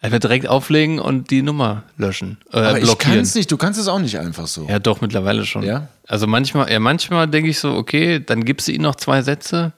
[0.00, 2.38] Einfach direkt auflegen und die Nummer löschen.
[2.52, 3.20] Äh, Aber ich kann blockieren.
[3.20, 3.50] es nicht.
[3.52, 4.66] Du kannst es auch nicht einfach so.
[4.68, 5.62] Ja, doch, mittlerweile schon.
[5.62, 5.88] Ja?
[6.08, 9.72] Also manchmal, ja, manchmal denke ich so, okay, dann gibst du ihm noch zwei Sätze.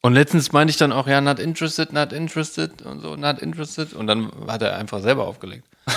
[0.00, 3.94] Und letztens meinte ich dann auch, ja, not interested, not interested und so, not interested.
[3.94, 5.64] Und dann hat er einfach selber aufgelegt.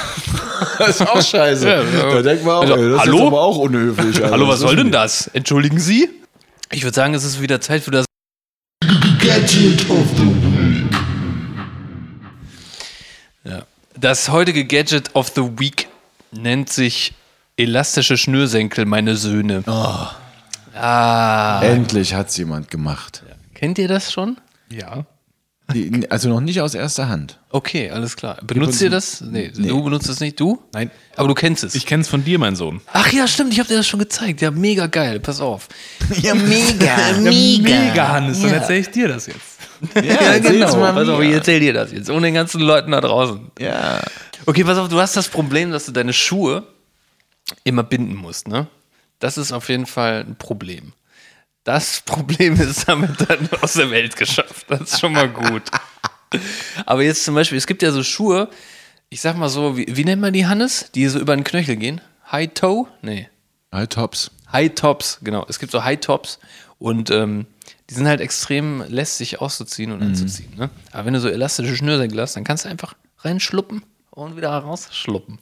[0.77, 1.67] Das ist auch scheiße.
[1.67, 2.13] Ja, ja.
[2.15, 3.17] Da denkt man auch, Also, ey, das hallo?
[3.17, 4.15] ist aber auch unhöflich.
[4.17, 4.31] Alter.
[4.31, 5.27] Hallo, was soll denn das?
[5.27, 6.07] Entschuldigen Sie?
[6.71, 8.05] Ich würde sagen, es ist wieder Zeit für das.
[13.43, 13.63] Ja.
[13.95, 15.87] Das heutige Gadget of the Week
[16.31, 17.13] nennt sich
[17.57, 19.63] elastische Schnürsenkel, meine Söhne.
[19.67, 21.59] Ah.
[21.63, 23.23] Endlich hat es jemand gemacht.
[23.61, 24.37] Kennt ihr das schon?
[24.71, 25.05] Ja.
[25.71, 27.37] Die, also noch nicht aus erster Hand.
[27.51, 28.39] Okay, alles klar.
[28.43, 29.21] Benutzt ihr das?
[29.21, 30.63] Nee, du benutzt es nicht, du?
[30.73, 30.89] Nein.
[31.15, 31.75] Aber du kennst es.
[31.75, 32.81] Ich kenn's von dir, mein Sohn.
[32.91, 34.41] Ach ja, stimmt, ich habe dir das schon gezeigt.
[34.41, 35.19] Ja, mega geil.
[35.19, 35.67] Pass auf.
[36.23, 37.19] Ja, mega.
[37.19, 39.37] Mega, Hannes, dann erzähl ich dir das jetzt.
[39.93, 40.75] Ja, Ja, genau.
[40.77, 42.09] mal Pass auf, ich erzähl dir das jetzt.
[42.09, 43.51] Ohne den ganzen Leuten da draußen.
[43.59, 44.01] Ja.
[44.47, 46.63] Okay, pass auf, du hast das Problem, dass du deine Schuhe
[47.63, 48.65] immer binden musst, ne?
[49.19, 50.93] Das ist auf jeden Fall ein Problem.
[51.63, 54.65] Das Problem ist damit dann aus der Welt geschafft.
[54.69, 55.63] Das ist schon mal gut.
[56.85, 58.49] Aber jetzt zum Beispiel, es gibt ja so Schuhe,
[59.09, 60.89] ich sag mal so, wie, wie nennt man die, Hannes?
[60.95, 62.01] Die so über den Knöchel gehen?
[62.31, 62.87] High Toe?
[63.01, 63.29] Nee.
[63.73, 64.31] High Tops.
[64.51, 65.45] High Tops, genau.
[65.49, 66.39] Es gibt so High Tops
[66.79, 67.45] und ähm,
[67.89, 70.53] die sind halt extrem lästig auszuziehen und anzuziehen.
[70.57, 70.69] Ne?
[70.91, 75.39] Aber wenn du so elastische Schnürsenkel hast, dann kannst du einfach reinschluppen und wieder rausschluppen.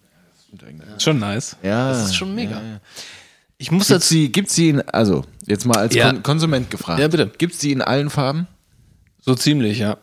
[0.96, 1.56] Ist schon nice.
[1.62, 1.90] Ja.
[1.90, 2.60] Das ist schon mega.
[3.62, 4.14] Ich muss Gibt's dazu.
[4.14, 6.12] die, gibt's die in, also, jetzt mal als Ja.
[6.12, 7.00] Kon Konsument gefragt.
[7.00, 7.30] Ja, bitte.
[7.38, 8.48] Gibt's die in allen Farben?
[9.20, 9.98] So ziemlich, ja.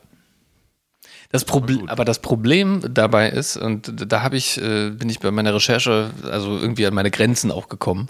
[1.32, 5.30] Das Problem, aber das Problem dabei ist, und da habe ich, äh, bin ich bei
[5.30, 8.08] meiner Recherche, also irgendwie an meine Grenzen auch gekommen,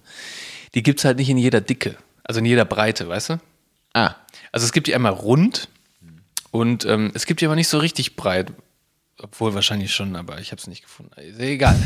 [0.75, 3.41] die gibt es halt nicht in jeder Dicke, also in jeder Breite, weißt du?
[3.95, 4.17] Ah.
[4.53, 5.69] Also es gibt die einmal rund
[6.51, 8.53] und ähm, es gibt die aber nicht so richtig breit.
[9.27, 11.13] Obwohl wahrscheinlich schon, aber ich habe es nicht gefunden.
[11.41, 11.77] Egal.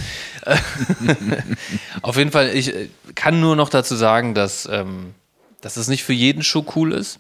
[2.03, 5.15] Auf jeden Fall, ich äh, kann nur noch dazu sagen, dass, ähm,
[5.63, 7.19] dass es nicht für jeden Schuh cool ist.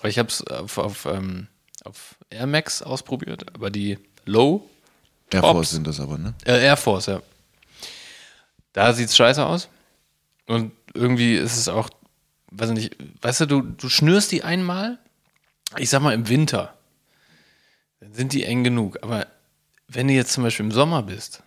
[0.00, 1.46] Aber ich habe es auf, auf, ähm,
[1.84, 4.68] auf Air Max ausprobiert, aber die Low,
[5.30, 5.42] Air.
[5.42, 6.34] Force sind das aber, ne?
[6.44, 7.22] äh, Air Force, ja.
[8.72, 9.68] Da sieht es scheiße aus.
[10.46, 11.90] Und irgendwie ist es auch,
[12.50, 14.98] weiß ich nicht, weißt du, du, du schnürst die einmal,
[15.78, 16.74] ich sag mal im Winter,
[18.00, 18.98] dann sind die eng genug.
[19.02, 19.28] Aber
[19.94, 21.42] wenn du jetzt zum Beispiel im Sommer bist,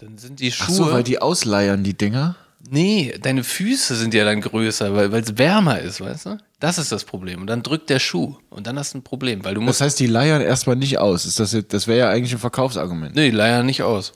[0.00, 0.66] dann sind die Schuhe.
[0.68, 2.36] Ach so, weil die ausleiern, die Dinger.
[2.70, 6.38] Nee, deine Füße sind ja dann größer, weil es wärmer ist, weißt du?
[6.60, 7.40] Das ist das Problem.
[7.40, 8.36] Und dann drückt der Schuh.
[8.50, 9.80] Und dann hast du ein Problem, weil du musst.
[9.80, 11.24] Das heißt, die leiern erstmal nicht aus.
[11.26, 13.16] Ist das, jetzt- das wäre ja eigentlich ein Verkaufsargument.
[13.16, 14.12] Nee, leider nicht aus.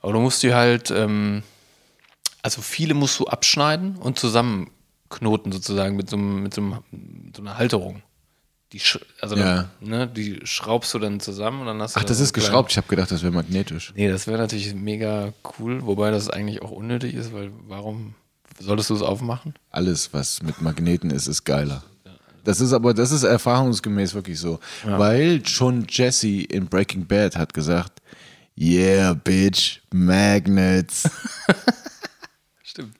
[0.00, 1.42] Aber du musst die halt, ähm,
[2.42, 7.36] also viele musst du abschneiden und zusammenknoten sozusagen mit so, einem, mit so, einem, mit
[7.36, 8.02] so einer Halterung.
[8.72, 9.68] Die, sch- also Ja.
[9.80, 12.00] ne, die schraubst du dann zusammen und dann hast du.
[12.00, 12.70] Ach, da das ist geschraubt.
[12.70, 13.92] Ich habe gedacht, das wäre magnetisch.
[13.94, 18.14] Nee, das wäre natürlich mega cool, wobei das eigentlich auch unnötig ist, weil warum
[18.58, 19.54] solltest du es aufmachen?
[19.70, 21.82] Alles, was mit Magneten ist, ist geiler.
[22.44, 24.58] Das ist aber, das ist erfahrungsgemäß wirklich so.
[24.84, 28.00] Weil schon Jesse in Breaking Bad hat gesagt,
[28.58, 31.08] yeah, bitch, Magnets.
[32.62, 32.96] Stimmt.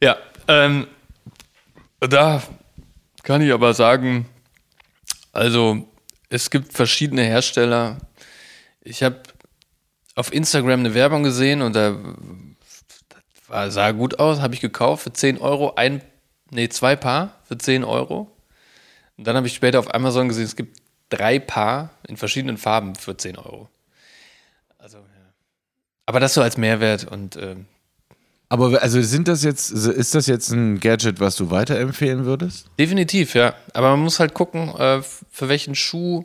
[0.00, 0.16] Ja,
[0.48, 0.86] ähm,
[2.00, 2.42] da
[3.22, 4.26] kann ich aber sagen,
[5.36, 5.86] also
[6.30, 7.98] es gibt verschiedene Hersteller.
[8.80, 9.22] Ich habe
[10.14, 11.96] auf Instagram eine Werbung gesehen und da
[13.46, 16.02] war, sah gut aus, habe ich gekauft für 10 Euro, ein,
[16.50, 18.34] nee, zwei Paar für 10 Euro.
[19.16, 20.80] Und dann habe ich später auf Amazon gesehen, es gibt
[21.10, 23.68] drei Paar in verschiedenen Farben für 10 Euro.
[24.78, 25.04] Also, ja.
[26.06, 27.66] Aber das so als Mehrwert und ähm,
[28.48, 32.70] aber also sind das jetzt, ist das jetzt ein Gadget, was du weiterempfehlen würdest?
[32.78, 33.54] Definitiv, ja.
[33.74, 36.24] Aber man muss halt gucken, äh, für welchen Schuh,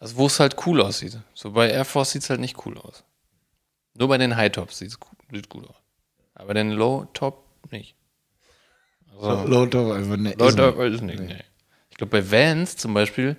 [0.00, 1.18] also wo es halt cool aussieht.
[1.34, 3.04] So bei Air Force sieht es halt nicht cool aus.
[3.94, 4.98] Nur bei den High Tops sieht es
[5.32, 5.76] sieht gut aus.
[6.34, 7.94] Aber bei den Low Top nicht.
[9.20, 10.34] Also, Low Top einfach ne.
[10.38, 11.42] Low Top ist nicht, nee.
[11.90, 13.36] Ich glaube, bei Vans zum Beispiel,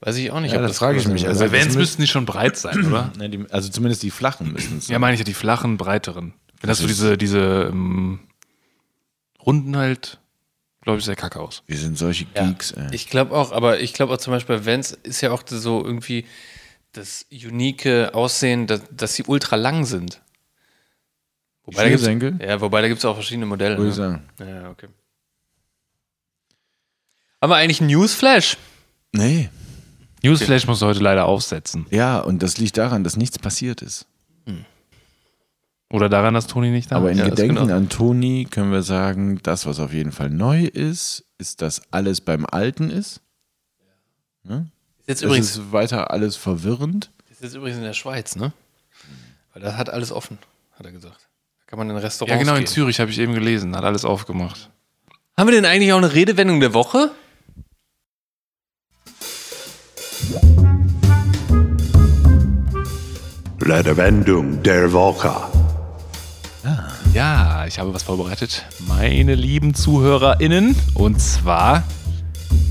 [0.00, 1.22] weiß ich auch nicht, Ja, ob das frage ich mich.
[1.22, 1.28] ist.
[1.28, 3.10] Also Bei das Vans mü- müssten die schon breit sein, oder?
[3.16, 6.34] Ne, die, also zumindest die flachen müssen es Ja, meine ich ja, die flachen, breiteren.
[6.62, 8.20] Wenn das so diese, diese ähm,
[9.44, 10.18] Runden halt,
[10.80, 11.62] glaube ich, sehr kacke aus.
[11.66, 12.88] Wir sind solche Ja, Geeks, ey.
[12.92, 15.84] Ich glaube auch, aber ich glaube auch zum Beispiel bei Vans ist ja auch so
[15.84, 16.24] irgendwie
[16.92, 20.22] das unique Aussehen, dass, dass sie ultra lang sind.
[21.64, 22.46] Wobei da gibt's, Schnürsenkel?
[22.46, 23.76] ja, wobei da gibt es auch verschiedene Modelle.
[23.78, 24.02] Würde ich Ne?
[24.02, 24.28] sagen.
[24.40, 24.88] Ja, okay.
[27.40, 28.56] Haben wir eigentlich einen Newsflash?
[29.12, 29.50] Nee.
[30.22, 31.86] Newsflash musst du heute leider aufsetzen.
[31.90, 34.06] Ja, und das liegt daran, dass nichts passiert ist.
[35.92, 37.18] Oder daran, dass Toni nicht da Aber ist.
[37.18, 37.76] in Ja, das Gedenken genau.
[37.76, 42.22] an Toni können wir sagen, das, was auf jeden Fall neu ist, ist, dass alles
[42.22, 43.20] beim Alten ist.
[44.42, 44.68] Ne?
[45.00, 47.10] Ist jetzt Es übrigens, ist weiter alles verwirrend.
[47.30, 48.52] ist jetzt übrigens in der Schweiz, ne?
[49.52, 50.38] Weil das hat alles offen,
[50.78, 51.28] hat er gesagt.
[51.60, 52.72] Da kann man in Restaurants Ja, genau, in gehen.
[52.72, 54.70] Zürich habe ich eben gelesen, hat alles aufgemacht.
[55.36, 57.10] Haben wir denn eigentlich auch eine Redewendung der Woche?
[63.60, 65.32] Redewendung der Woche.
[67.14, 70.74] Ja, ich habe was vorbereitet, meine lieben ZuhörerInnen.
[70.94, 71.82] Und zwar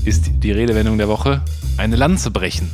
[0.04, 1.42] ist die Redewendung der Woche
[1.76, 2.68] eine Lanze brechen.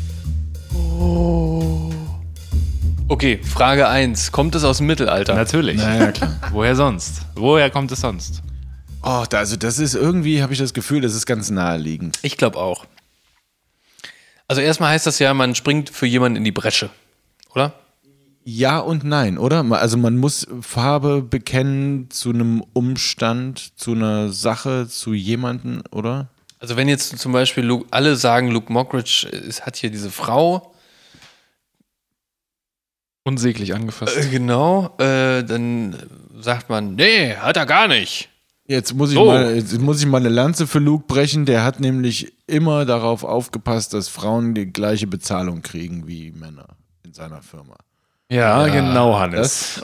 [3.09, 4.33] Okay, Frage 1.
[4.33, 5.35] Kommt es aus dem Mittelalter?
[5.35, 5.77] Natürlich.
[5.77, 6.41] Naja, klar.
[6.53, 7.21] Woher sonst?
[7.35, 8.43] Woher kommt es sonst?
[9.03, 12.19] Oh, da, also das ist irgendwie, habe ich das Gefühl, das ist ganz naheliegend.
[12.23, 12.87] Ich glaube auch.
[14.47, 16.89] Also erstmal heißt das ja, man springt für jemanden in die Bresche,
[17.55, 17.75] oder?
[18.51, 19.62] Ja und nein, oder?
[19.72, 26.30] Also man muss Farbe bekennen zu einem Umstand, zu einer Sache, zu jemanden, oder?
[26.59, 30.72] Also wenn jetzt zum Beispiel Luke, alle sagen, Luke Mockridge ist, hat hier diese Frau,
[33.22, 34.16] Unsäglich angefasst.
[34.16, 35.94] äh, genau, äh, dann
[36.40, 38.30] sagt man, nee, hat er gar nicht.
[38.64, 39.26] Jetzt muss ich, So.
[39.26, 41.44] mal, jetzt muss ich mal eine Lanze für Luke brechen.
[41.44, 46.68] Der hat nämlich immer darauf aufgepasst, dass Frauen die gleiche Bezahlung kriegen wie Männer
[47.05, 47.76] in seiner Firma.
[48.31, 49.81] Ja, genau, Hannes.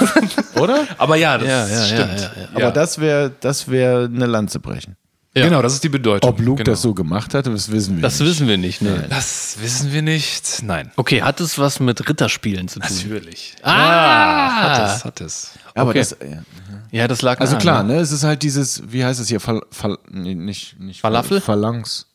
[0.54, 0.86] Oder?
[0.98, 2.20] Aber ja, das Ja, ja, ja, stimmt.
[2.20, 2.48] ja, ja.
[2.54, 4.96] Aber das wäre das wär eine Lanze brechen.
[5.36, 5.44] Ja.
[5.44, 6.30] Genau, das ist die Bedeutung.
[6.30, 6.72] Ob Luke genau.
[6.74, 8.28] das so gemacht hat, das wissen wir Das nicht.
[8.28, 9.04] wissen wir nicht, ne?
[9.10, 10.62] Das wissen wir nicht.
[10.62, 10.90] Nein.
[10.96, 12.88] Okay, hat es was mit Ritterspielen zu tun?
[12.96, 13.54] Natürlich.
[13.62, 13.68] Ah!
[13.70, 15.50] Ja, hat es, hat es.
[15.74, 15.98] Aber Okay.
[16.00, 16.42] das, ja.
[16.90, 17.94] Ja, das lag Also nahe, klar, ne?
[17.94, 18.00] ne?
[18.00, 19.38] Es ist halt dieses, wie heißt es hier?
[19.40, 21.40] Fal, Fal, nee, nicht, nicht Falafel?
[21.40, 22.06] Phalanx.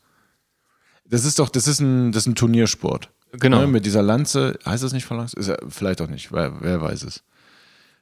[1.05, 3.09] Das ist doch, das ist ein, das ist ein Turniersport.
[3.39, 3.61] Genau.
[3.61, 3.67] Ne?
[3.67, 5.33] Mit dieser Lanze, heißt das nicht Phalanx?
[5.33, 7.23] Ist ja, vielleicht auch nicht, wer, wer weiß es.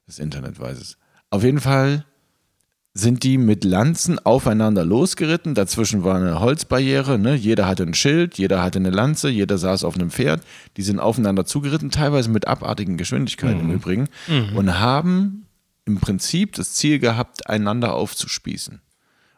[0.05, 0.97] Das Internet weiß es.
[1.29, 2.05] Auf jeden Fall
[2.93, 5.55] sind die mit Lanzen aufeinander losgeritten.
[5.55, 7.17] Dazwischen war eine Holzbarriere.
[7.17, 7.36] Ne?
[7.36, 10.41] Jeder hatte ein Schild, jeder hatte eine Lanze, jeder saß auf einem Pferd.
[10.75, 14.09] Die sind aufeinander zugeritten, teilweise mit abartigen Geschwindigkeiten im Übrigen.
[14.55, 15.45] Und haben
[15.86, 18.82] im Prinzip das Ziel gehabt, einander aufzuspießen.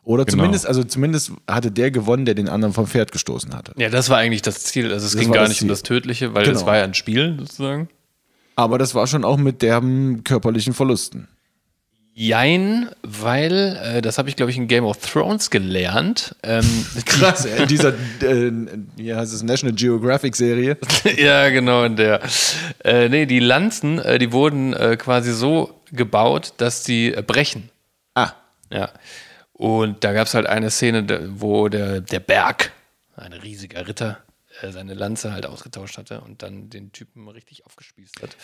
[0.06, 0.38] Oder Genau.
[0.44, 3.72] zumindest, also zumindest hatte der gewonnen, der den anderen vom Pferd gestoßen hatte.
[3.78, 4.92] Ja, das war eigentlich das Ziel.
[4.92, 5.70] Also es Das ging gar nicht um Ziel.
[5.70, 6.54] das Tödliche, weil Genau.
[6.56, 7.88] das war ja ein Spiel sozusagen.
[8.56, 11.28] Aber das war schon auch mit derben körperlichen Verlusten.
[12.16, 16.36] Jein, weil, äh, das habe ich, glaube ich, in Game of Thrones gelernt.
[16.44, 16.64] Ähm,
[17.08, 17.90] Krass, in dieser,
[18.22, 18.52] äh,
[18.98, 20.78] wie heißt es, National Geographic Serie.
[21.18, 22.22] ja, genau, in der.
[22.84, 27.70] Äh, nee, die Lanzen, äh, die wurden äh, quasi so gebaut, dass sie äh, brechen.
[28.14, 28.34] Ah,
[28.70, 28.90] Ja.
[29.54, 32.72] Und da gab es halt eine Szene, wo der, der Berg,
[33.16, 34.20] ein riesiger Ritter,
[34.62, 38.36] äh, seine Lanze halt ausgetauscht hatte und dann den Typen richtig aufgespießt hat.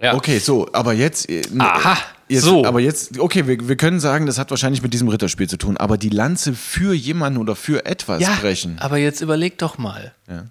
[0.00, 0.14] Ja.
[0.14, 1.30] okay, so, aber jetzt.
[1.30, 1.96] äh, Aha,
[2.28, 2.64] jetzt, so.
[2.64, 5.76] Aber jetzt, okay, wir, wir können sagen, das hat wahrscheinlich mit diesem Ritterspiel zu tun,
[5.76, 8.78] aber die Lanze für jemanden oder für etwas Ja, brechen.
[8.80, 10.12] aber jetzt überleg doch mal.
[10.28, 10.46] Ja.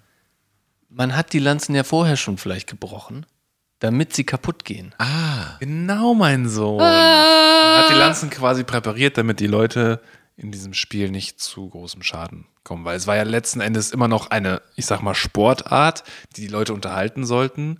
[0.88, 3.26] Man hat die Lanzen ja vorher schon vielleicht gebrochen,
[3.84, 4.94] damit sie kaputt gehen.
[5.60, 6.78] Genau, mein Sohn.
[6.78, 10.00] Man hat die Lanzen quasi präpariert, damit die Leute
[10.36, 12.84] in diesem Spiel nicht zu großem Schaden kommen.
[12.86, 16.02] Weil es war ja letzten Endes immer noch eine, ich sag mal, Sportart,
[16.36, 17.78] die die Leute unterhalten sollten.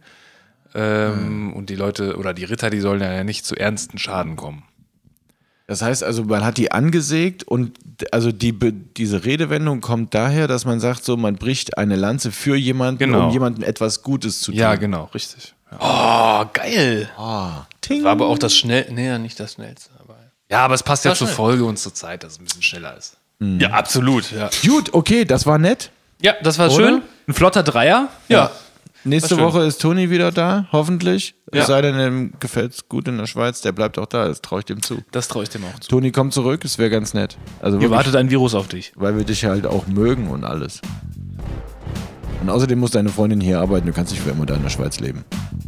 [0.74, 4.64] Ähm, Und die Leute oder die Ritter, die sollen ja nicht zu ernsten Schaden kommen.
[5.66, 7.78] Das heißt also, man hat die angesägt und
[8.12, 8.52] also die,
[8.96, 13.26] diese Redewendung kommt daher, dass man sagt, so, man bricht eine Lanze für jemanden, Genau.
[13.28, 14.60] um jemandem etwas Gutes zu tun.
[14.60, 15.54] Ja, genau, richtig.
[15.80, 16.42] Ja.
[16.44, 17.10] Oh, geil.
[17.16, 18.04] Ah, ting.
[18.04, 20.16] War aber auch das schnell, nee, ja, nicht das schnellste, aber.
[20.50, 21.36] ja, aber es passt ja zur schnell.
[21.36, 23.16] Folge und zur Zeit, dass es ein bisschen schneller ist.
[23.40, 24.48] Ja, absolut, ja.
[24.66, 25.90] Gut, okay, das war nett.
[26.22, 26.74] Ja, das war Oder?
[26.74, 27.02] schön.
[27.28, 28.08] Ein flotter Dreier?
[28.28, 28.50] Ja.
[29.06, 29.44] Nächste schön.
[29.44, 31.34] Woche ist Toni wieder da, hoffentlich.
[31.52, 31.60] Ja.
[31.60, 34.40] Es sei denn, ihm gefällt es gut in der Schweiz, der bleibt auch da, das
[34.40, 35.02] traue ich dem zu.
[35.10, 35.90] Das traue ich dem auch zu.
[35.90, 37.36] Toni kommt zurück, es wäre ganz nett.
[37.60, 38.92] Also Hier wirklich, wartet ein Virus auf dich.
[38.96, 40.80] weil wir dich halt auch mögen und alles.
[42.44, 44.68] Und außerdem muss deine Freundin hier arbeiten, du kannst nicht für immer da in der
[44.68, 45.24] Schweiz leben.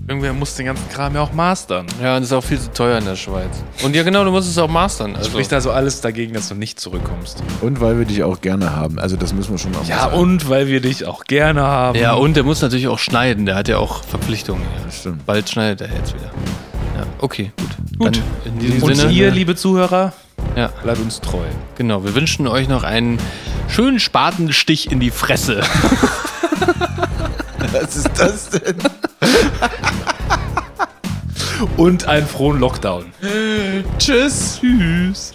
[0.09, 1.87] Irgendwer muss den ganzen Kram ja auch mastern.
[2.03, 3.49] Ja, und das ist auch viel zu teuer in der Schweiz.
[3.83, 5.17] Und ja, genau, du musst es auch mastern.
[5.17, 5.31] Also.
[5.31, 7.43] Spricht also alles dagegen, dass du nicht zurückkommst.
[7.63, 10.17] Und weil wir dich auch gerne haben, also das müssen wir schon mal Ja, sagen.
[10.19, 11.99] und weil wir dich auch gerne haben.
[11.99, 13.47] Ja, und der muss natürlich auch schneiden.
[13.47, 14.61] Der hat ja auch Verpflichtungen.
[14.85, 14.93] Ja.
[14.93, 15.25] stimmt.
[15.25, 16.27] Bald schneidet er jetzt wieder.
[16.99, 17.71] Ja, okay, gut.
[17.99, 18.17] Gut.
[18.45, 19.13] Dann in diesem Und Sinne.
[19.13, 20.13] ihr, liebe Zuhörer,
[20.55, 21.45] Ja, bleibt uns treu.
[21.75, 22.05] genau.
[22.05, 23.19] Wir wünschen euch noch einen
[23.69, 25.63] schönen Spatenstich in die Fresse.
[27.73, 28.77] Was ist das denn?
[31.77, 33.07] Und einen frohen Lockdown.
[33.99, 34.61] Tschüss.
[34.61, 35.33] Tschüss.